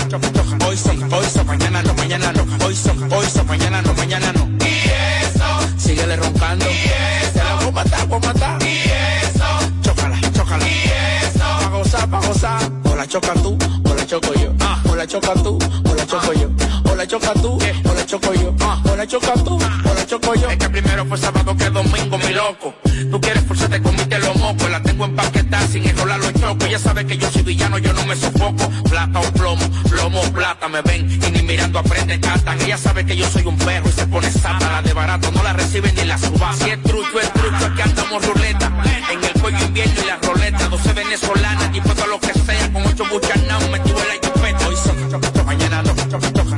Hoy 0.67 0.77
soca, 0.77 1.15
hoy 1.15 1.25
soca, 1.25 1.43
mañana 1.43 1.83
no, 1.83 1.93
mañana 1.93 2.33
no. 2.33 2.65
Hoy 2.65 2.75
soca, 2.75 3.15
hoy 3.15 3.25
soca, 3.27 3.43
mañana 3.43 3.81
no, 3.81 3.93
mañana 3.93 4.33
no. 4.33 4.47
Y 4.65 4.89
eso. 5.23 5.77
Síguele 5.77 6.15
roncando. 6.17 6.65
Y 6.65 6.91
eso. 6.91 7.43
Voy 7.59 7.67
a 7.67 7.71
matar, 7.71 8.07
voy 8.07 8.17
a 8.17 8.27
matar. 8.27 8.63
Y 8.63 8.77
eso. 9.25 9.45
Chócala, 9.81 10.19
chócala. 10.33 10.67
Y 10.67 10.91
eso. 11.25 11.39
Pa' 11.39 11.69
gozar, 11.69 12.09
pa' 12.09 12.19
gozar. 12.19 12.71
O 12.83 12.95
la 12.95 13.07
choca 13.07 13.33
tú, 13.33 13.57
o 13.83 13.93
la 13.93 14.05
choco 14.05 14.33
yo. 14.33 14.53
Ah, 14.59 14.81
o 14.89 14.95
la 14.95 15.07
choca 15.07 15.33
tú, 15.33 15.57
o 15.85 15.95
la 15.95 16.05
choco 16.05 16.33
yo. 16.33 16.49
O 16.91 16.95
la 16.95 17.07
choca 17.07 17.33
tú, 17.33 17.57
o 17.57 17.93
la 17.93 18.05
choco 18.05 18.33
yo. 18.33 18.55
Ah, 18.61 18.81
o 18.85 18.95
la 18.95 19.07
choca 19.07 19.33
tú, 19.33 19.55
o 19.55 19.93
la 19.93 20.05
choco 20.05 20.35
yo. 20.35 20.49
Es 20.49 20.57
que 20.57 20.69
primero 20.69 21.05
fue 21.05 21.17
sábado 21.17 21.55
que 21.55 21.69
domingo, 21.69 22.17
mi 22.17 22.33
loco. 22.33 22.73
Tú 23.11 23.21
quieres 23.21 23.43
forzarte, 23.45 23.81
comiste 23.81 24.19
los 24.19 24.35
mocos. 24.37 24.69
La 24.69 24.81
tengo 24.81 25.05
empaquetada 25.05 25.36
sin 25.77 25.89
enrolar 25.89 26.19
los 26.19 26.33
chocos. 26.33 26.69
Ya 26.69 26.79
sabe 26.79 27.05
que 27.05 27.17
yo 27.17 27.29
soy 27.31 27.43
villano, 27.43 27.77
yo 27.77 27.93
no 27.93 28.05
me 28.05 28.15
sofoco. 28.15 28.69
Plata 28.89 29.19
o 29.19 29.31
plomo, 29.33 29.65
plomo 29.89 30.21
o 30.21 30.31
plata, 30.31 30.67
me 30.67 30.81
ven 30.81 31.09
y 31.09 31.31
ni 31.31 31.43
mirando 31.43 31.79
aprende 31.79 32.19
catan. 32.19 32.59
Ella 32.61 32.77
sabe 32.77 33.05
que 33.05 33.15
yo 33.15 33.29
soy 33.29 33.45
un 33.45 33.57
perro 33.57 33.89
y 33.89 33.91
se 33.91 34.07
pone 34.07 34.31
sata. 34.31 34.71
La 34.71 34.81
de 34.81 34.93
barato 34.93 35.31
no 35.31 35.43
la 35.43 35.53
reciben 35.53 35.93
ni 35.95 36.05
la 36.05 36.17
subasta. 36.17 36.65
Si 36.65 36.71
es 36.71 36.81
trucho, 36.83 37.19
es 37.19 37.33
trucho, 37.33 37.65
aquí 37.65 37.81
andamos 37.81 38.25
ruleta. 38.25 38.71
En 39.11 39.23
el 39.23 39.41
cuello 39.41 39.65
invierno 39.65 40.01
y 40.01 40.05
la 40.05 40.17
roleta. 40.17 40.69
12 40.69 40.93
venezolanas, 40.93 41.71
dispuesto 41.71 42.03
a 42.03 42.07
lo 42.07 42.19
que 42.19 42.33
sea. 42.33 42.73
Con 42.73 42.85
ocho 42.85 43.05
buchas, 43.11 43.37
me 43.37 43.69
metido 43.69 43.99
en 44.01 44.07
la 44.07 44.19
chupeta. 44.21 44.67
Hoy 44.67 44.75
son, 44.75 45.45
mañana 45.45 45.83
no. 45.83 45.95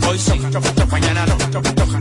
Hoy 0.10 0.20
son, 0.20 0.40
mañana 0.90 1.26
no. 1.26 1.38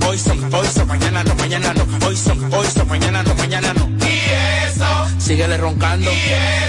Hoy 0.08 0.18
son, 0.18 0.54
hoy 0.54 0.66
son, 0.72 0.88
mañana 0.88 1.24
no, 1.24 1.34
mañana 1.34 1.74
no. 1.74 2.06
Hoy 2.06 2.16
son, 2.16 2.54
hoy 2.54 2.66
son, 2.74 2.88
mañana 2.88 3.22
no, 3.22 3.34
mañana 3.34 3.74
no. 3.74 3.97
Síguele 5.28 5.58
roncando. 5.58 6.10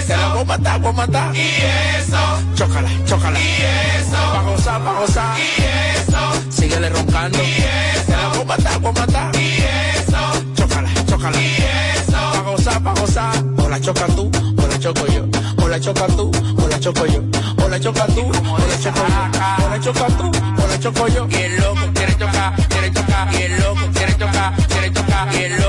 Te 0.06 0.14
la 0.14 0.28
voy 0.34 0.42
a 0.42 0.44
matar, 0.44 0.80
voy 0.82 0.90
a 0.90 0.92
matar. 0.92 1.34
Y 1.34 1.40
eso. 1.40 2.18
Chócala, 2.54 2.90
chócala. 3.06 3.40
Y 3.40 3.62
eso. 3.62 4.32
Pa' 4.34 4.42
gozar, 4.42 4.84
pa' 4.84 4.92
gozar. 5.00 5.38
Y 5.38 5.62
eso. 5.62 6.50
Síguele 6.50 6.90
roncando. 6.90 7.38
Y 7.42 7.52
eso. 7.52 8.04
Te 8.04 8.12
la 8.12 8.28
voy 8.28 8.42
a 8.42 8.44
matar, 8.44 8.78
voy 8.80 8.90
a 8.90 9.00
matar. 9.00 9.36
Y 9.40 9.64
eso. 9.96 10.44
Chócala, 10.56 10.90
chócala. 11.06 11.40
Y 11.40 11.56
eso. 11.56 12.12
Pa' 12.12 12.42
gozar, 12.42 12.82
pa' 12.82 12.92
gozar. 13.00 13.44
O 13.56 13.68
la 13.70 13.80
choca 13.80 14.06
tú, 14.08 14.30
o 14.58 14.66
la 14.66 14.78
choco 14.78 15.06
yo. 15.06 15.26
O 15.56 15.66
la 15.66 15.80
choca 15.80 16.06
tú, 16.08 16.30
o 16.58 16.68
la 16.68 16.80
choco 16.80 17.06
yo. 17.06 17.22
O 17.64 17.68
la 17.68 17.80
choca 17.80 18.06
tú, 18.08 18.30
o 18.30 18.58
la 18.58 18.78
choco 18.78 19.06
yo. 19.08 19.64
O 19.64 19.70
la 19.70 19.80
choca 19.80 20.06
tú, 20.18 20.30
o 20.62 20.66
la 20.66 20.78
choco 20.78 21.08
yo. 21.08 21.26
Y 21.30 21.34
el 21.34 21.56
loco 21.56 21.90
quiere 21.94 22.14
chocar, 22.18 22.54
quiere 22.68 22.92
chocar. 22.92 23.34
Y 23.34 23.42
el 23.42 23.58
loco 23.58 23.88
quiere 23.94 24.18
chocar, 24.18 24.52
quiere 24.68 24.92
chocar. 24.92 25.34
Y 25.34 25.44
el 25.44 25.59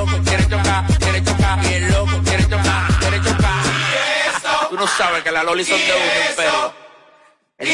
sabes 5.01 5.23
que 5.23 5.31
la 5.31 5.43
Loli 5.43 5.65
son 5.65 5.79
de 5.79 5.93
uno, 5.93 6.03
pero. 6.35 6.73
El 7.57 7.69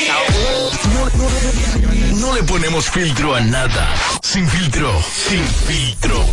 No 2.22 2.34
le 2.34 2.44
ponemos 2.44 2.90
filtro 2.90 3.36
a 3.36 3.42
nada. 3.42 3.94
Sin 4.22 4.48
filtro, 4.48 4.90
sin 5.04 5.46
filtro. 5.46 6.26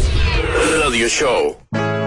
Radio 0.81 1.09
Show. 1.09 2.04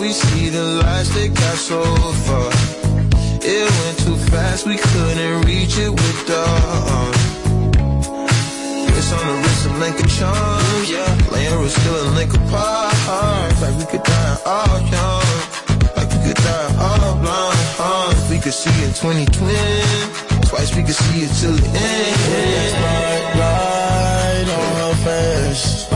We 0.00 0.12
see 0.12 0.50
the 0.50 0.62
lights 0.84 1.08
that 1.14 1.32
got 1.32 1.56
so 1.56 1.82
far. 2.28 2.50
It 3.40 3.64
went 3.64 3.98
too 4.04 4.16
fast, 4.30 4.66
we 4.66 4.76
couldn't 4.76 5.46
reach 5.46 5.78
it 5.78 5.88
with 5.88 6.26
the 6.26 6.36
arm. 6.36 7.14
It's 8.92 9.12
on 9.12 9.26
the 9.26 9.34
wrist 9.40 9.66
of 9.66 9.78
link 9.78 9.98
of 9.98 10.08
charms, 10.12 10.90
yeah. 10.90 11.30
Laying 11.32 11.60
was 11.60 11.74
still 11.74 11.96
a 11.96 12.12
link 12.12 12.34
apart. 12.34 12.92
Like 13.62 13.74
we 13.78 13.86
could 13.86 14.02
die 14.02 14.38
all 14.44 14.80
young. 14.92 15.24
Like 15.96 16.10
we 16.12 16.18
could 16.28 16.40
die 16.44 16.76
all 16.76 17.16
blind. 17.16 17.56
Uh, 17.78 18.12
if 18.12 18.30
we 18.30 18.38
could 18.38 18.52
see 18.52 18.76
in 18.84 18.92
2020. 18.92 19.32
Twice 20.48 20.76
we 20.76 20.82
could 20.82 20.94
see 20.94 21.24
it 21.24 21.32
till 21.40 21.56
the 21.56 21.68
end. 21.72 22.76
Spotlight 23.32 24.48
on 24.60 24.76
her 24.76 24.94
face. 25.04 25.95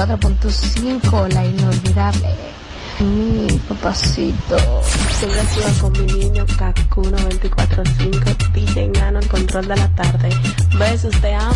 4.5, 0.00 1.28
la 1.34 1.44
inolvidable. 1.44 2.34
Mi 3.00 3.46
papacito. 3.68 4.56
Tengo 5.20 5.34
activa 5.34 5.70
con 5.78 5.92
mi 5.92 6.12
niño 6.14 6.46
Kaku 6.58 7.02
94.5, 7.02 8.52
DJ 8.54 8.88
Nano, 8.88 9.18
el 9.18 9.28
control 9.28 9.68
de 9.68 9.76
la 9.76 9.88
tarde. 9.88 10.30
Besos, 10.78 11.14
te 11.20 11.34
amo. 11.34 11.52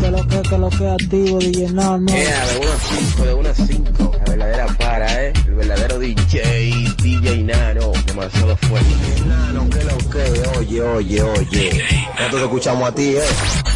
Que 0.00 0.10
lo 0.10 0.26
que, 0.26 0.40
que 0.48 0.56
lo 0.56 0.70
que 0.70 0.88
activo, 0.88 1.38
DJ 1.40 1.72
Nano. 1.72 2.06
Yeah, 2.06 2.46
de 2.46 2.58
1 2.58 2.70
a 2.70 2.78
5, 2.78 3.24
de 3.24 3.34
1 3.34 3.48
a 3.50 3.54
5. 3.54 4.12
La 4.16 4.24
verdadera 4.30 4.66
para, 4.78 5.24
eh. 5.24 5.32
El 5.46 5.54
verdadero 5.54 5.98
DJ, 5.98 6.94
DJ 7.02 7.42
Nano. 7.44 7.92
Demasiado 8.06 8.56
fuerte. 8.56 9.22
Nano, 9.26 9.68
que 9.68 9.84
lo 9.84 9.98
que, 10.10 10.58
oye, 10.58 10.80
oye, 10.80 11.22
oye. 11.22 11.84
Nosotros 12.16 12.42
escuchamos 12.44 12.88
a 12.88 12.94
ti, 12.94 13.14
eh. 13.14 13.22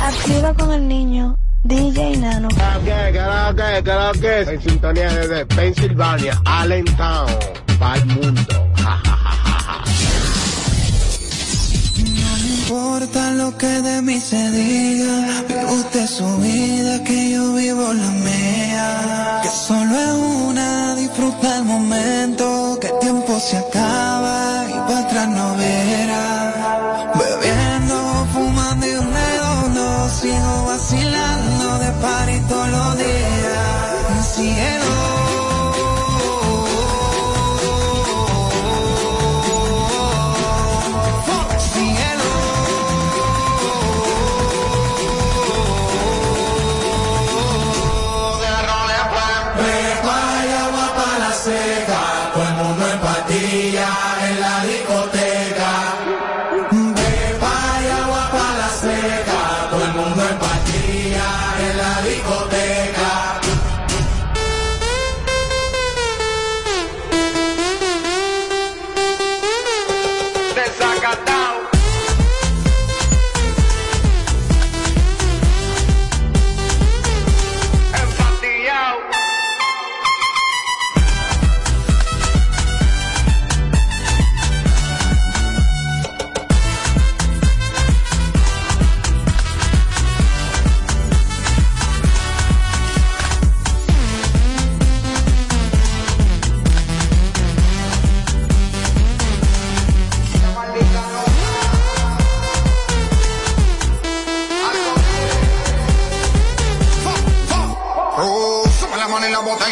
Activa 0.01 0.55
con 0.55 0.73
el 0.73 0.89
niño. 0.89 1.37
DJ 1.65 2.17
Nano. 2.19 2.49
¿Qué, 2.49 3.13
qué, 3.13 3.83
qué, 3.85 4.21
qué? 4.21 4.53
En 4.53 4.63
sintonía 4.63 5.09
desde 5.15 5.47
Pensilvania, 5.47 6.41
Allentown, 6.45 7.31
para 7.79 7.97
el 7.97 8.07
mundo. 8.07 8.43
Ja, 8.77 9.01
ja, 9.05 9.17
ja, 9.17 9.33
ja, 9.45 9.59
ja. 9.61 9.85
No 12.21 12.37
me 12.37 12.49
importa 12.49 13.31
lo 13.33 13.57
que 13.57 13.67
de 13.67 14.03
mí 14.03 14.19
se 14.21 14.51
diga, 14.51 15.45
vive 15.47 15.65
usted 15.67 16.07
su 16.07 16.37
vida, 16.39 17.05
que 17.05 17.31
yo 17.31 17.55
vivo 17.55 17.93
la 17.93 18.11
mía. 18.11 19.41
Que 19.45 19.49
solo 19.49 19.95
es 19.95 20.15
una, 20.49 20.95
disfruta 20.97 21.59
el 21.59 21.65
momento, 21.65 22.77
que 22.81 22.89
el 22.89 22.99
tiempo 22.99 23.39
se 23.39 23.59
acaba 23.59 24.65
y 24.69 24.73
para 24.73 24.99
atrás 24.99 25.29
no 25.29 25.57
verá. 25.57 27.13
De 31.83 31.91
party 32.01 32.41
todos 32.49 32.69
los 32.69 32.99
días. 32.99 34.82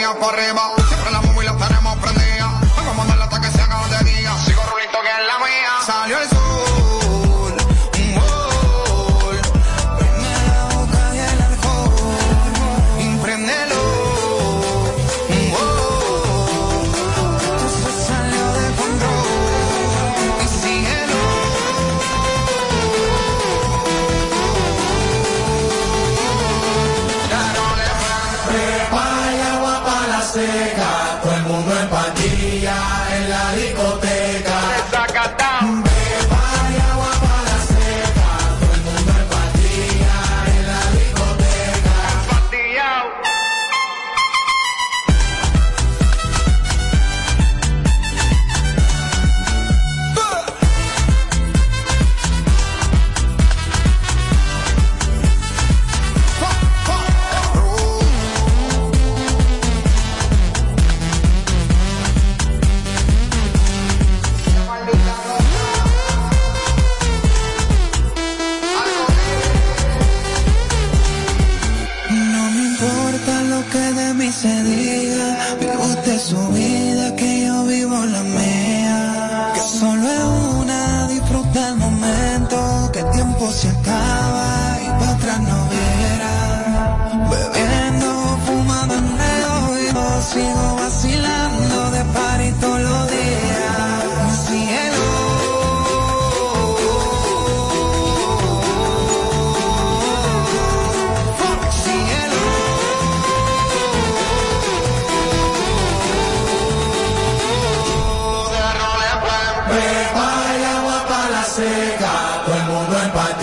Botella 0.00 0.18
para 0.18 0.42
arriba. 0.42 1.29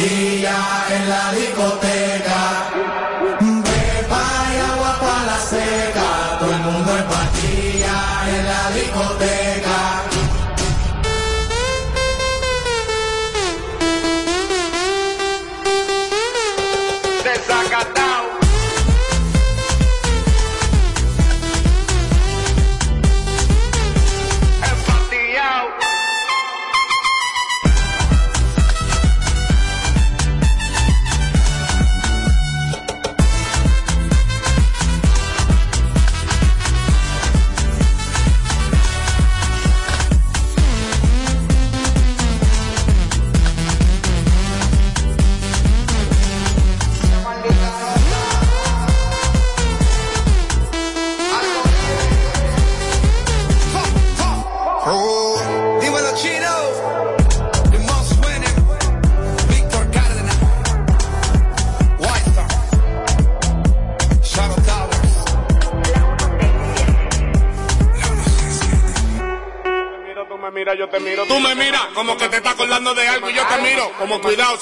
Patilla 0.07 0.85
en 0.89 1.09
la 1.09 1.31
discoteca. 1.33 2.26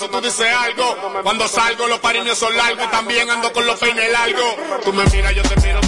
tú 0.09 0.21
dices 0.21 0.47
algo. 0.53 0.97
Cuando 1.23 1.47
salgo, 1.47 1.87
los 1.87 1.99
paris 1.99 2.23
míos 2.23 2.37
son 2.37 2.55
largos. 2.55 2.89
También 2.91 3.29
ando 3.29 3.51
con 3.51 3.65
los 3.65 3.79
peines 3.79 4.11
largos. 4.11 4.55
Tú 4.83 4.93
me 4.93 5.05
miras, 5.05 5.35
yo 5.35 5.43
te 5.43 5.55
miro. 5.61 5.84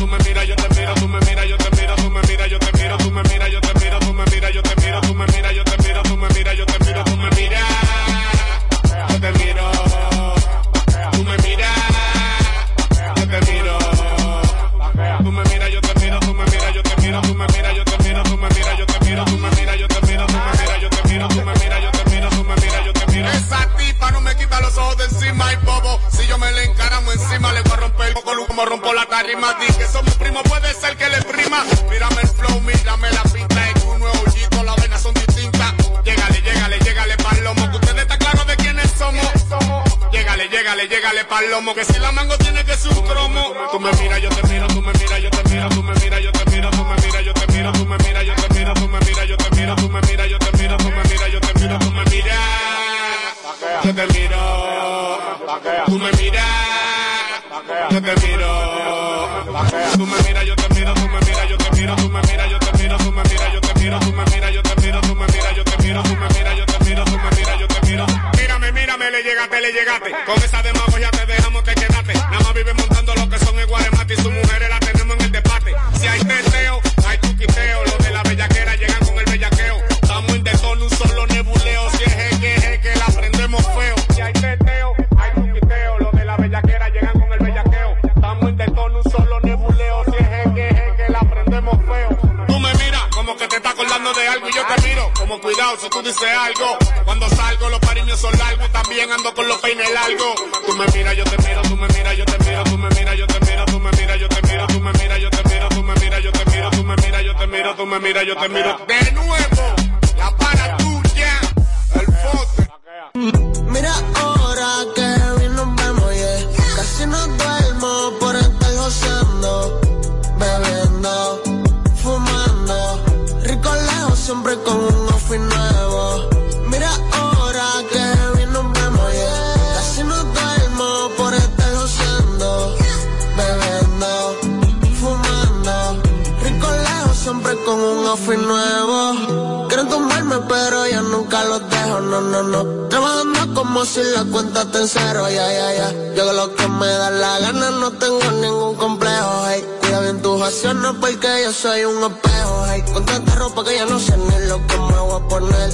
si 143.97 144.03
la 144.11 144.23
cuenta 144.25 144.61
está 144.61 144.79
en 144.79 144.87
cero, 144.87 145.23
ya, 145.23 145.29
yeah, 145.29 145.51
ya, 145.51 145.73
yeah, 145.73 145.73
ya. 145.73 145.91
Yeah. 145.91 146.13
Yo 146.15 146.33
lo 146.33 146.55
que 146.55 146.67
me 146.67 146.85
da 146.85 147.09
la 147.09 147.39
gana, 147.39 147.71
no 147.71 147.91
tengo 147.93 148.31
ningún 148.31 148.75
complejo, 148.75 149.31
hey. 149.47 149.65
Cuida 149.81 150.01
bien 150.01 150.21
tus 150.21 150.39
acciones 150.39 150.91
porque 151.01 151.27
yo 151.43 151.51
soy 151.51 151.83
un 151.85 152.03
espejo, 152.03 152.65
hey. 152.69 152.83
Con 152.93 153.05
tanta 153.05 153.35
ropa 153.35 153.63
que 153.63 153.75
ya 153.75 153.85
no 153.85 153.99
sé 153.99 154.15
ni 154.17 154.47
lo 154.47 154.57
que 154.67 154.77
me 154.77 154.99
voy 154.99 155.19
a 155.19 155.27
poner. 155.27 155.69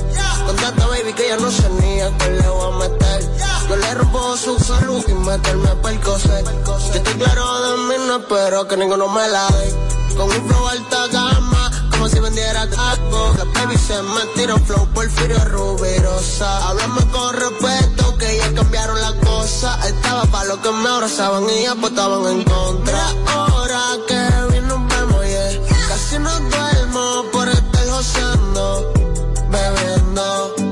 Con 0.45 0.55
tanta 0.55 0.87
baby 0.87 1.11
que 1.13 1.27
ya 1.27 1.37
no 1.37 1.51
sé 1.51 1.69
ni 1.81 1.99
a 1.99 2.17
qué 2.17 2.29
le 2.29 2.47
voy 2.47 2.73
a 2.73 2.77
meter. 2.77 3.29
Yo 3.69 3.75
le 3.75 3.93
rompo 3.93 4.37
su 4.37 4.57
salud 4.57 5.03
y 5.05 5.13
meterme 5.13 5.75
por 5.81 5.99
coser. 5.99 6.45
Yo 6.65 6.77
estoy 6.77 7.13
claro 7.15 7.45
de 7.61 7.77
mí, 7.87 8.05
no 8.07 8.17
espero 8.19 8.67
que 8.69 8.77
ninguno 8.77 9.09
me 9.09 9.27
la 9.27 9.47
dé. 9.47 10.15
Con 10.15 10.29
un 10.29 10.47
flow 10.47 10.67
alta 10.69 11.07
gama 11.07 11.52
como 12.03 12.13
si 12.13 12.19
vendiera 12.19 12.63
advoca. 12.63 13.45
Baby, 13.53 13.77
se 13.77 14.01
mentira, 14.03 14.57
flow 14.57 14.85
Porfirio 14.93 15.39
Rubirosa. 15.45 16.67
Háblame 16.67 16.99
con 17.11 17.33
respeto, 17.33 18.17
que 18.17 18.37
ya 18.39 18.53
cambiaron 18.53 18.99
las 18.99 19.13
cosas. 19.25 19.85
Estaba 19.85 20.25
para 20.25 20.45
lo 20.49 20.61
que 20.61 20.69
me 20.69 20.89
abrazaban 20.89 21.45
y 21.49 21.65
apostaban 21.65 22.25
en 22.27 22.43
contra. 22.43 23.09
Ahora 23.27 23.79
que 24.05 24.51
bien 24.51 24.67
nos 24.67 24.85
vemos. 24.85 25.21
Casi 25.87 26.19
no 26.19 26.39
duermo 26.39 27.25
por 27.31 27.47
estar 27.47 27.87
joseando, 27.87 28.93
bebiendo. 29.49 30.62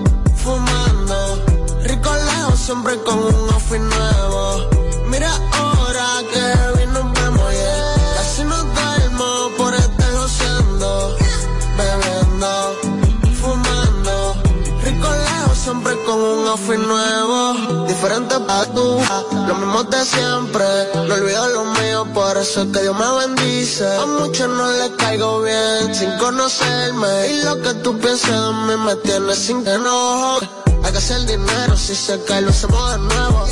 lo 18.70 19.56
mismo 19.56 19.84
de 19.84 20.06
siempre. 20.06 20.66
No 20.94 21.14
olvido 21.14 21.48
lo 21.50 21.66
mío, 21.66 22.08
por 22.14 22.38
eso 22.38 22.62
es 22.62 22.68
que 22.72 22.82
Dios 22.82 22.96
me 22.98 23.26
bendice. 23.26 23.88
A 23.98 24.06
muchos 24.06 24.50
no 24.50 24.72
les 24.74 24.92
caigo 24.92 25.42
bien, 25.42 25.94
sin 25.96 26.12
conocerme. 26.18 27.28
Y 27.32 27.44
lo 27.44 27.62
que 27.62 27.74
tú 27.76 27.98
piensas 27.98 28.30
de 28.30 28.54
mí 28.68 28.84
me 28.86 28.96
tiene 28.98 29.36
sin 29.36 29.68
enojo. 29.68 30.40
Hay 30.84 30.92
que 30.92 30.98
hacer 30.98 31.26
dinero, 31.26 31.78
si 31.78 31.96
se 31.96 32.22
cae 32.24 32.42
lo 32.42 32.50
hacemos 32.50 32.92
de 32.92 32.98
nuevo. 33.00 33.46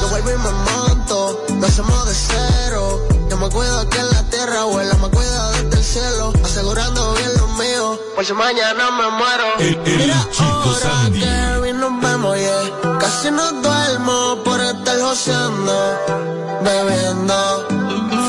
Yo 0.00 0.08
vuelvo 0.08 0.30
y 0.30 0.38
me 0.38 0.50
monto, 0.50 1.44
lo 1.60 1.66
hacemos 1.66 2.06
de 2.06 2.14
cero. 2.14 3.06
Yo 3.30 3.36
me 3.36 3.48
cuido 3.48 3.80
aquí 3.80 3.98
en 3.98 4.10
la 4.10 4.22
tierra 4.30 4.60
abuela 4.60 4.94
me 4.94 5.08
cuida 5.08 5.50
desde 5.52 5.76
el 5.76 5.84
cielo, 5.84 6.32
asegurando 6.44 7.14
bien 7.14 7.30
lo 7.36 7.48
mío. 7.48 8.00
Por 8.14 8.24
si 8.24 8.32
mañana 8.32 8.90
me 8.90 9.10
muero. 9.10 9.44
El, 9.58 9.74
el 9.84 9.98
Mira 9.98 10.26
ahora 10.38 11.10
que 11.12 11.35
negociando, 15.06 15.72
bebiendo, 16.64 17.68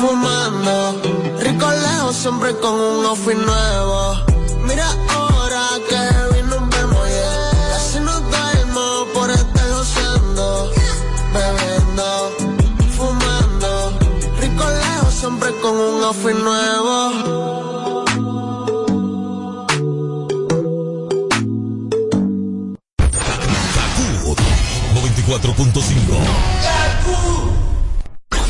fumando. 0.00 1.02
Rico 1.40 1.66
lejos 1.70 2.14
siempre 2.14 2.56
con 2.58 2.72
un 2.72 3.04
outfit 3.04 3.36
nuevo. 3.36 4.14
Mira 4.64 4.86
ahora 5.12 5.66
que 5.88 6.34
bien 6.34 6.48
nos 6.48 6.68
vemos, 6.70 7.08
yeah. 7.08 7.50
Casi 7.72 7.98
nos 7.98 8.20
duermo 8.30 9.06
por 9.12 9.28
estar 9.28 9.56
negociando, 9.56 10.70
bebiendo, 11.34 12.06
fumando. 12.96 13.98
Rico 14.40 14.64
lejos 14.64 15.14
siempre 15.14 15.60
con 15.60 15.74
un 15.74 16.04
outfit 16.04 16.36
nuevo. 16.36 17.48
Cuatro 25.28 25.52
punto 25.52 25.82
cinco 25.82 26.14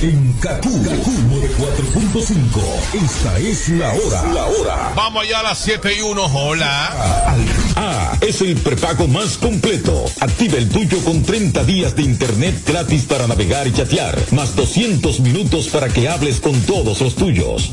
en 0.01 0.33
Kaku, 0.35 0.71
Kaku 0.85 1.11
4.5. 1.59 3.05
Esta 3.05 3.39
es 3.41 3.69
la 3.71 3.93
hora. 3.93 4.33
La 4.33 4.47
hora. 4.47 4.93
Vamos 4.95 5.25
allá 5.25 5.41
a 5.41 5.43
las 5.43 5.59
7 5.59 5.93
y 5.99 6.03
1. 6.03 6.25
Hola. 6.25 7.35
Ah, 7.75 8.17
es 8.21 8.41
el 8.41 8.55
prepago 8.59 9.09
más 9.09 9.37
completo. 9.39 10.05
Activa 10.21 10.59
el 10.59 10.69
tuyo 10.69 11.03
con 11.03 11.25
30 11.25 11.65
días 11.65 11.97
de 11.97 12.03
internet 12.03 12.63
gratis 12.65 13.07
para 13.07 13.27
navegar 13.27 13.67
y 13.67 13.73
chatear, 13.73 14.17
más 14.31 14.55
200 14.55 15.19
minutos 15.19 15.67
para 15.67 15.89
que 15.89 16.09
hables 16.09 16.39
con 16.39 16.61
todos 16.61 17.01
los 17.01 17.17
tuyos. 17.17 17.73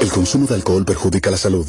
El 0.00 0.10
consumo 0.10 0.46
de 0.46 0.54
alcohol 0.54 0.84
perjudica 0.84 1.30
la 1.30 1.36
salud. 1.36 1.66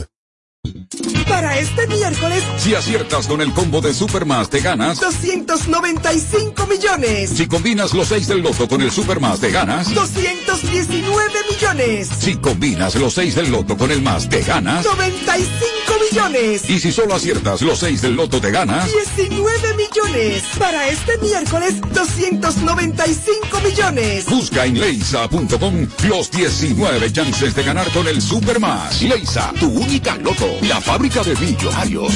Para 1.27 1.57
este 1.59 1.87
miércoles, 1.87 2.43
Si 2.57 2.75
aciertas 2.75 3.27
con 3.27 3.41
el 3.41 3.53
combo 3.53 3.79
de 3.79 3.93
Supermas, 3.93 4.49
te 4.49 4.59
ganas. 4.59 4.99
295 4.99 6.67
millones. 6.67 7.29
Si 7.29 7.47
combinas 7.47 7.93
los 7.93 8.07
6 8.09 8.27
del 8.27 8.41
loto 8.41 8.67
con 8.67 8.81
el 8.81 8.91
Supermas, 8.91 9.39
te 9.39 9.51
ganas. 9.51 9.93
219 9.93 11.33
millones. 11.51 12.09
Si 12.19 12.35
combinas 12.37 12.95
los 12.95 13.13
6 13.13 13.35
del 13.35 13.51
loto 13.51 13.77
con 13.77 13.91
el 13.91 14.01
más, 14.01 14.27
te 14.27 14.41
ganas. 14.41 14.85
95 14.85 15.86
millones. 15.99 16.69
Y 16.69 16.79
si 16.79 16.91
solo 16.91 17.15
aciertas 17.15 17.61
los 17.61 17.79
6 17.79 18.01
del 18.01 18.15
loto, 18.15 18.39
te 18.39 18.51
ganas. 18.51 18.89
19 18.91 19.75
millones. 19.75 20.43
Para 20.57 20.87
este 20.89 21.17
miércoles, 21.19 21.75
295 21.93 23.61
millones. 23.61 24.25
Busca 24.25 24.65
en 24.65 24.79
leisa.com 24.79 25.87
los 26.07 26.31
19 26.31 27.11
chances 27.11 27.55
de 27.55 27.63
ganar 27.63 27.89
con 27.91 28.07
el 28.07 28.21
Supermas. 28.21 29.01
Leisa, 29.01 29.53
tu 29.59 29.67
única 29.67 30.15
loto. 30.17 30.47
La 30.63 30.81
fábrica 30.81 31.23
de 31.23 31.35
millonarios. 31.35 32.13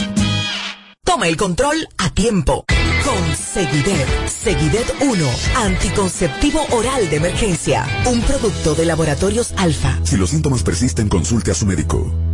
Toma 1.03 1.27
el 1.27 1.35
control 1.35 1.87
a 1.97 2.09
tiempo. 2.11 2.65
Con 3.03 3.35
Seguidet. 3.35 4.07
Seguidet 4.29 4.95
1. 5.01 5.25
Anticonceptivo 5.57 6.65
oral 6.71 7.09
de 7.09 7.17
emergencia. 7.17 7.85
Un 8.05 8.21
producto 8.21 8.75
de 8.75 8.85
laboratorios 8.85 9.53
alfa. 9.57 9.99
Si 10.03 10.17
los 10.17 10.29
síntomas 10.29 10.63
persisten, 10.63 11.09
consulte 11.09 11.51
a 11.51 11.53
su 11.53 11.65
médico. 11.65 12.30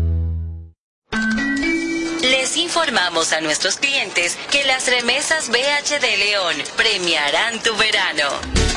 Informamos 2.78 3.34
a 3.34 3.42
nuestros 3.42 3.78
clientes 3.78 4.38
que 4.52 4.64
las 4.64 4.88
remesas 4.88 5.50
BH 5.50 6.00
de 6.00 6.18
León 6.18 6.56
premiarán 6.76 7.58
tu 7.64 7.76
verano. 7.76 8.77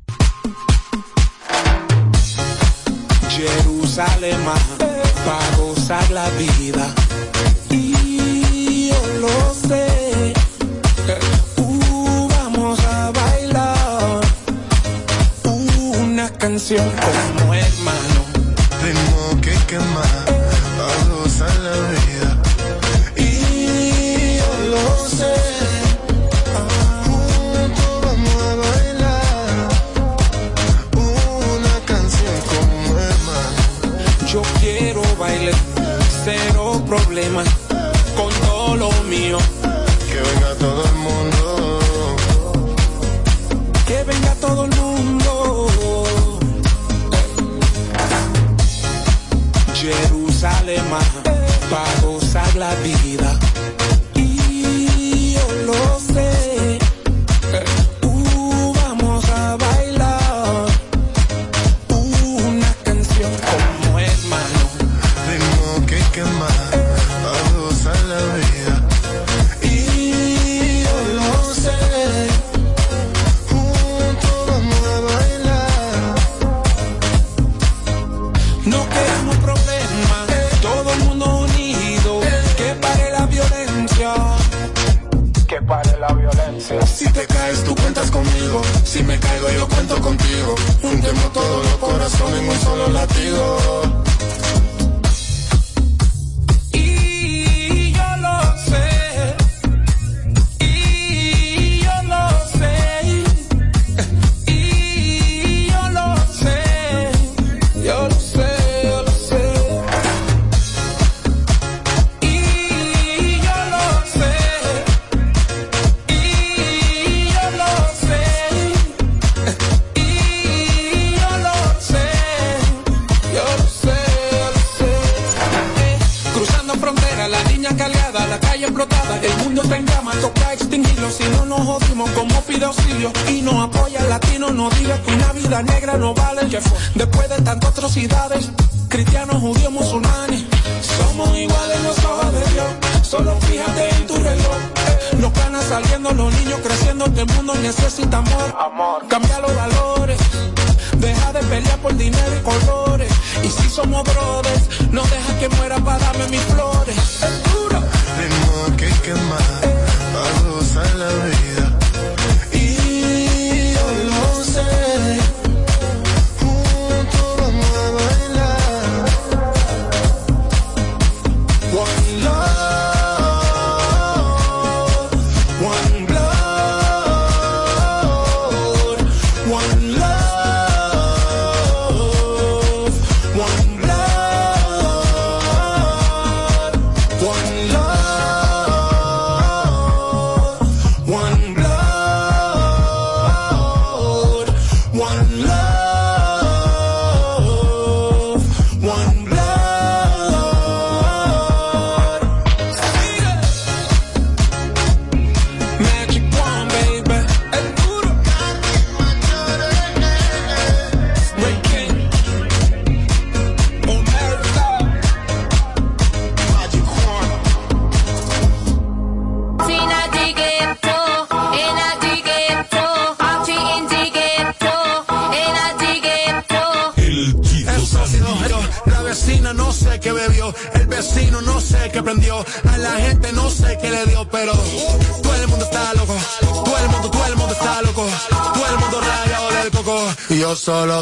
Jerusalén, 3.93 4.37
para 5.25 5.57
gozar 5.57 6.09
la 6.11 6.29
vida. 6.31 6.87
Y 7.69 8.87
yo 8.87 9.07
lo 9.19 9.53
sé. 9.53 10.33
Uh, 11.57 12.29
vamos 12.29 12.79
a 12.85 13.11
bailar 13.11 14.21
una 15.99 16.29
canción 16.29 16.89
como 16.89 17.53
hermano. 17.53 18.21
Tengo 18.81 19.41
que 19.41 19.53
quemar, 19.67 20.10
gozar 52.61 52.79
la 52.85 53.00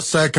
solo 0.09 0.23
sé 0.23 0.31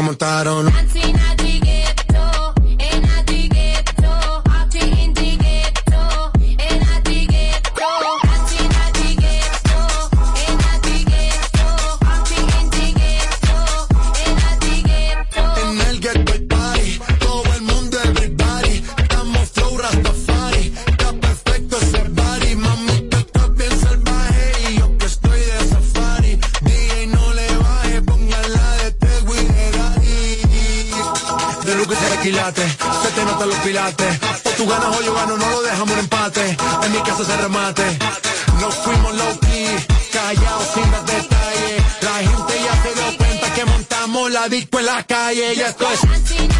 De 31.80 32.18
quilate, 32.22 32.62
se 32.68 33.08
te 33.14 33.24
notan 33.24 33.48
los 33.48 33.58
pilates, 33.58 34.18
o 34.44 34.50
tú 34.50 34.66
ganas 34.66 34.96
o 34.96 35.02
yo 35.02 35.14
gano, 35.14 35.36
no 35.38 35.48
lo 35.48 35.62
dejamos 35.62 35.92
en 35.92 35.98
empate, 36.00 36.56
en 36.84 36.92
mi 36.92 36.98
casa 36.98 37.24
se 37.24 37.36
remate, 37.38 37.98
nos 38.60 38.74
fuimos 38.76 39.14
low 39.16 39.40
key, 39.40 39.86
callados 40.12 40.68
sin 40.74 40.90
dar 40.90 41.04
detalles, 41.06 41.82
la 42.02 42.14
gente 42.18 42.54
ya 42.64 42.82
se 42.82 42.94
dio 42.94 43.16
cuenta 43.16 43.54
que 43.54 43.64
montamos 43.64 44.30
la 44.30 44.48
disco 44.48 44.78
en 44.78 44.86
la 44.86 45.02
calle, 45.04 45.54
y 45.54 45.60
esto 45.60 45.88
es... 45.90 46.59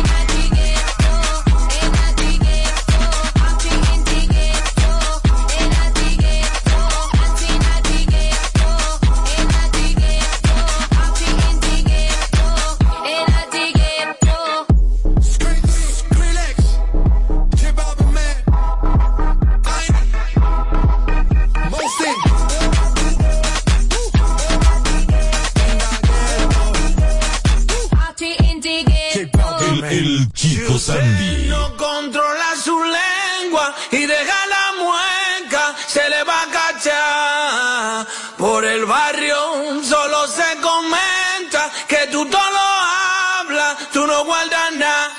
Y 33.91 34.05
deja 34.05 34.45
la 34.47 34.73
mueca, 34.79 35.75
se 35.87 36.09
le 36.09 36.23
va 36.23 36.41
a 36.41 36.47
cachar. 36.47 38.07
Por 38.37 38.65
el 38.65 38.85
barrio 38.85 39.83
solo 39.83 40.27
se 40.27 40.57
comenta 40.61 41.69
que 41.87 42.07
tú 42.11 42.25
todo 42.25 42.51
lo 42.51 42.59
hablas, 42.59 43.77
tú 43.91 44.07
no 44.07 44.23
guardas 44.25 44.71
nada. 44.75 45.11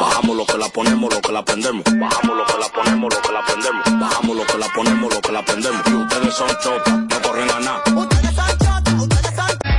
Bajamos 0.00 0.36
lo 0.36 0.46
que 0.46 0.58
la 0.58 0.68
ponemos, 0.68 1.14
lo 1.14 1.20
que 1.20 1.32
la 1.32 1.44
prendemos. 1.44 1.84
Bajamos 1.98 2.36
lo 2.36 2.46
que 2.46 2.58
la 2.58 2.68
ponemos, 2.68 3.14
lo 3.14 3.22
que 3.22 3.32
la 3.32 3.44
prendemos. 3.44 4.00
Bajamos 4.00 4.36
lo 4.36 4.46
que 4.46 4.58
la 4.58 4.68
ponemos, 4.68 5.14
lo 5.14 5.20
que 5.20 5.32
la 5.32 5.42
prendemos. 5.42 5.82
Y 5.86 5.94
ustedes 5.94 6.34
son 6.34 6.48
chotas. 6.60 7.04